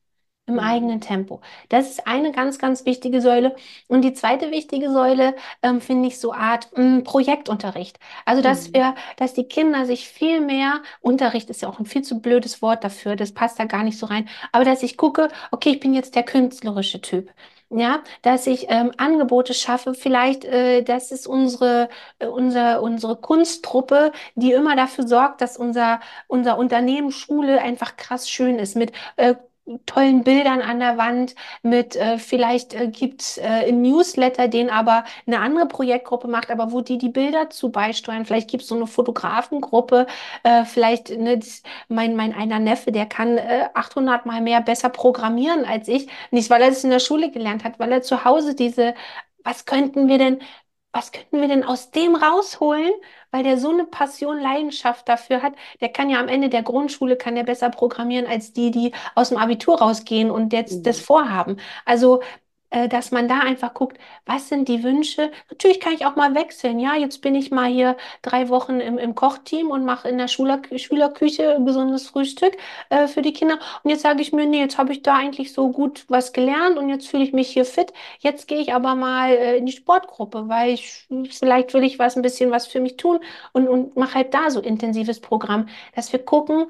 [0.46, 0.60] im Mhm.
[0.60, 1.40] eigenen Tempo.
[1.68, 3.54] Das ist eine ganz, ganz wichtige Säule.
[3.86, 8.00] Und die zweite wichtige Säule ähm, finde ich so Art mh, Projektunterricht.
[8.24, 8.74] Also, dass Mhm.
[8.74, 12.62] wir, dass die Kinder sich viel mehr, Unterricht ist ja auch ein viel zu blödes
[12.62, 15.80] Wort dafür, das passt da gar nicht so rein, aber dass ich gucke, okay, ich
[15.80, 17.30] bin jetzt der künstlerische Typ.
[17.72, 24.10] Ja, dass ich ähm, Angebote schaffe, vielleicht, äh, das ist unsere, äh, unser, unsere Kunsttruppe,
[24.34, 29.36] die immer dafür sorgt, dass unser, unser Unternehmen Schule einfach krass schön ist mit äh,
[29.86, 35.04] tollen Bildern an der Wand, mit äh, vielleicht äh, gibt's äh, einen Newsletter, den aber
[35.26, 38.24] eine andere Projektgruppe macht, aber wo die die Bilder zu beisteuern.
[38.24, 40.06] Vielleicht gibt's so eine Fotografengruppe,
[40.42, 41.40] äh, vielleicht ne,
[41.88, 46.08] mein, mein einer Neffe, der kann äh, 800 Mal mehr besser programmieren als ich.
[46.30, 48.94] Nicht, weil er es in der Schule gelernt hat, weil er zu Hause diese,
[49.44, 50.40] was könnten wir denn,
[50.92, 52.90] was könnten wir denn aus dem rausholen?
[53.30, 57.16] Weil der so eine Passion, Leidenschaft dafür hat, der kann ja am Ende der Grundschule,
[57.16, 61.04] kann der besser programmieren als die, die aus dem Abitur rausgehen und jetzt das Mhm.
[61.04, 61.56] vorhaben.
[61.84, 62.22] Also,
[62.88, 65.30] dass man da einfach guckt, was sind die Wünsche?
[65.50, 66.78] Natürlich kann ich auch mal wechseln.
[66.78, 70.28] Ja, jetzt bin ich mal hier drei Wochen im, im Kochteam und mache in der
[70.28, 72.56] Schuler, Schülerküche ein gesundes Frühstück
[72.90, 73.58] äh, für die Kinder.
[73.82, 76.78] Und jetzt sage ich mir, nee, jetzt habe ich da eigentlich so gut was gelernt
[76.78, 77.92] und jetzt fühle ich mich hier fit.
[78.20, 82.16] Jetzt gehe ich aber mal äh, in die Sportgruppe, weil ich vielleicht will ich was
[82.16, 83.20] ein bisschen was für mich tun
[83.52, 86.66] und, und mache halt da so intensives Programm, dass wir gucken,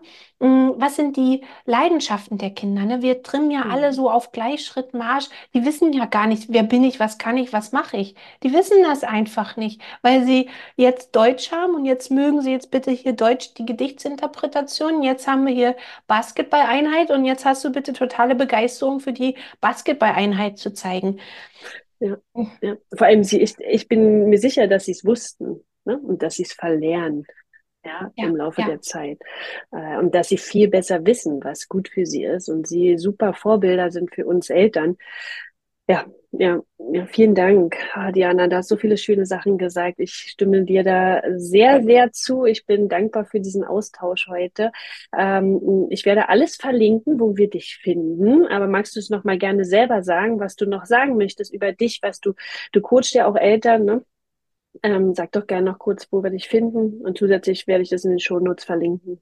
[0.79, 2.85] was sind die Leidenschaften der Kinder.
[2.85, 3.03] Ne?
[3.03, 3.93] Wir trimmen ja alle Mhm.
[3.93, 5.29] so auf Gleichschrittmarsch.
[5.55, 8.15] Die wissen ja gar nicht, wer bin ich, was kann ich, was mache ich.
[8.43, 12.71] Die wissen das einfach nicht, weil sie jetzt Deutsch haben und jetzt mögen sie jetzt
[12.71, 15.03] bitte hier Deutsch die Gedichtsinterpretation.
[15.03, 15.77] Jetzt haben wir hier
[16.07, 21.19] Basketball-Einheit und jetzt hast du bitte totale Begeisterung für die Basketball-Einheit zu zeigen.
[22.01, 22.17] Ja,
[22.63, 22.77] ja.
[22.97, 25.99] Vor allem, sie, ich, ich bin mir sicher, dass sie es wussten, ne?
[25.99, 27.27] Und dass sie es verlernen,
[27.85, 28.69] ja, Ja, im Laufe ja.
[28.69, 29.19] der Zeit.
[29.73, 33.35] Äh, und dass sie viel besser wissen, was gut für sie ist und sie super
[33.35, 34.97] Vorbilder sind für uns Eltern.
[35.89, 36.61] Ja, ja,
[36.93, 37.77] ja, vielen Dank,
[38.15, 38.47] Diana.
[38.47, 39.99] Da hast so viele schöne Sachen gesagt.
[39.99, 42.45] Ich stimme dir da sehr, sehr zu.
[42.45, 44.71] Ich bin dankbar für diesen Austausch heute.
[45.17, 48.47] Ähm, ich werde alles verlinken, wo wir dich finden.
[48.47, 51.73] Aber magst du es noch mal gerne selber sagen, was du noch sagen möchtest über
[51.73, 52.35] dich, was du,
[52.73, 54.05] du coachst ja auch Eltern, ne?
[54.83, 57.01] Ähm, sag doch gerne noch kurz, wo wir dich finden.
[57.03, 59.21] Und zusätzlich werde ich das in den Shownotes verlinken.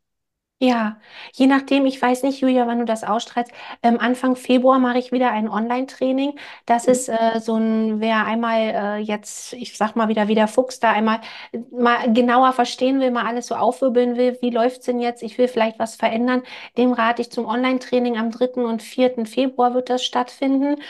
[0.61, 0.99] Ja,
[1.35, 3.53] je nachdem, ich weiß nicht, Julia, wann du das ausstrahlst.
[3.81, 6.37] Ähm, Anfang Februar mache ich wieder ein Online-Training.
[6.67, 6.93] Das Mhm.
[6.93, 10.81] ist äh, so ein, wer einmal äh, jetzt, ich sag mal wieder, wie der Fuchs
[10.81, 11.21] da einmal
[11.53, 15.23] äh, mal genauer verstehen will, mal alles so aufwirbeln will, wie läuft's denn jetzt?
[15.23, 16.43] Ich will vielleicht was verändern.
[16.77, 20.81] Dem rate ich zum Online-Training am dritten und vierten Februar wird das stattfinden.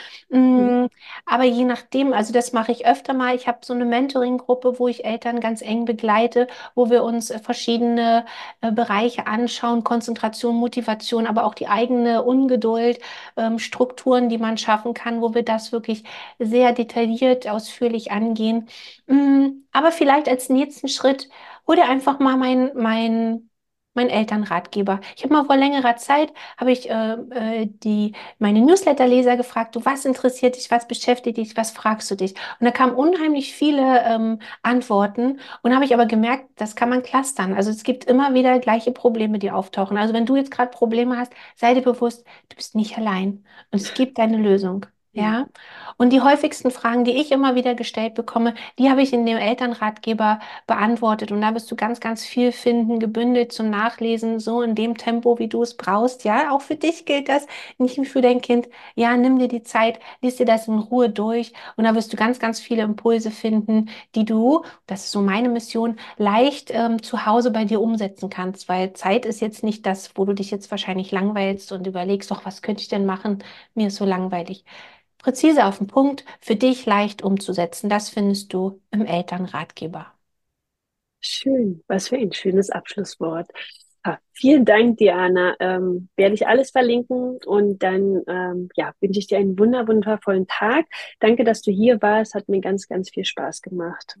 [0.55, 0.73] Mhm.
[0.81, 0.87] Mm,
[1.25, 3.35] aber je nachdem, also das mache ich öfter mal.
[3.35, 7.39] Ich habe so eine Mentoring-Gruppe, wo ich Eltern ganz eng begleite, wo wir uns äh,
[7.39, 8.25] verschiedene
[8.61, 12.99] äh, Bereiche anschauen, Konzentration, Motivation, aber auch die eigene Ungeduld,
[13.37, 16.03] ähm, Strukturen, die man schaffen kann, wo wir das wirklich
[16.39, 18.67] sehr detailliert, ausführlich angehen.
[19.07, 21.29] Mm, aber vielleicht als nächsten Schritt,
[21.67, 23.48] hol dir einfach mal mein, mein
[23.95, 25.01] Mein Elternratgeber.
[25.17, 29.83] Ich habe mal vor längerer Zeit, habe ich äh, äh, die, meine Newsletterleser gefragt, du,
[29.83, 32.31] was interessiert dich, was beschäftigt dich, was fragst du dich?
[32.59, 37.03] Und da kamen unheimlich viele ähm, Antworten und habe ich aber gemerkt, das kann man
[37.03, 37.53] clustern.
[37.53, 39.97] Also es gibt immer wieder gleiche Probleme, die auftauchen.
[39.97, 43.81] Also wenn du jetzt gerade Probleme hast, sei dir bewusst, du bist nicht allein und
[43.81, 44.85] es gibt eine Lösung.
[45.11, 45.47] Ja,
[45.97, 49.37] und die häufigsten Fragen, die ich immer wieder gestellt bekomme, die habe ich in dem
[49.37, 51.31] Elternratgeber beantwortet.
[51.31, 55.39] Und da wirst du ganz, ganz viel finden, gebündelt zum Nachlesen, so in dem Tempo,
[55.39, 56.25] wie du es brauchst.
[56.25, 57.47] Ja, auch für dich gilt das,
[57.79, 58.69] nicht für dein Kind.
[58.95, 62.17] Ja, nimm dir die Zeit, lies dir das in Ruhe durch und da wirst du
[62.17, 67.25] ganz, ganz viele Impulse finden, die du, das ist so meine Mission, leicht ähm, zu
[67.25, 70.69] Hause bei dir umsetzen kannst, weil Zeit ist jetzt nicht das, wo du dich jetzt
[70.71, 73.43] wahrscheinlich langweilst und überlegst, doch, was könnte ich denn machen?
[73.73, 74.63] Mir ist so langweilig.
[75.19, 80.07] Präzise auf den Punkt, für dich leicht umzusetzen, das findest du im Elternratgeber.
[81.21, 83.47] Schön, was für ein schönes Abschlusswort.
[84.03, 85.55] Ah, vielen Dank, Diana.
[85.59, 90.47] Ähm, werde ich alles verlinken und dann ähm, ja, wünsche ich dir einen wunder wundervollen
[90.47, 90.85] Tag.
[91.19, 92.33] Danke, dass du hier warst.
[92.33, 94.17] Hat mir ganz, ganz viel Spaß gemacht.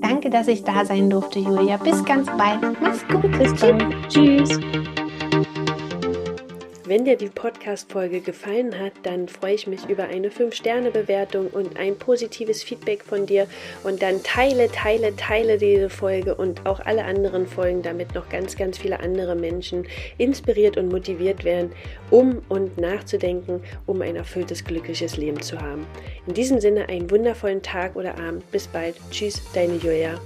[0.00, 1.78] Danke, dass ich da sein durfte, Julia.
[1.78, 2.80] Bis ganz bald.
[2.80, 3.32] Mach's gut.
[3.38, 3.92] Bis dann.
[4.08, 4.60] Tschüss.
[6.88, 11.98] Wenn dir die Podcast-Folge gefallen hat, dann freue ich mich über eine 5-Sterne-Bewertung und ein
[11.98, 13.46] positives Feedback von dir.
[13.84, 18.56] Und dann teile, teile, teile diese Folge und auch alle anderen Folgen, damit noch ganz,
[18.56, 19.86] ganz viele andere Menschen
[20.16, 21.72] inspiriert und motiviert werden,
[22.10, 25.86] um und nachzudenken, um ein erfülltes, glückliches Leben zu haben.
[26.26, 28.50] In diesem Sinne einen wundervollen Tag oder Abend.
[28.50, 28.96] Bis bald.
[29.10, 30.18] Tschüss, deine Julia.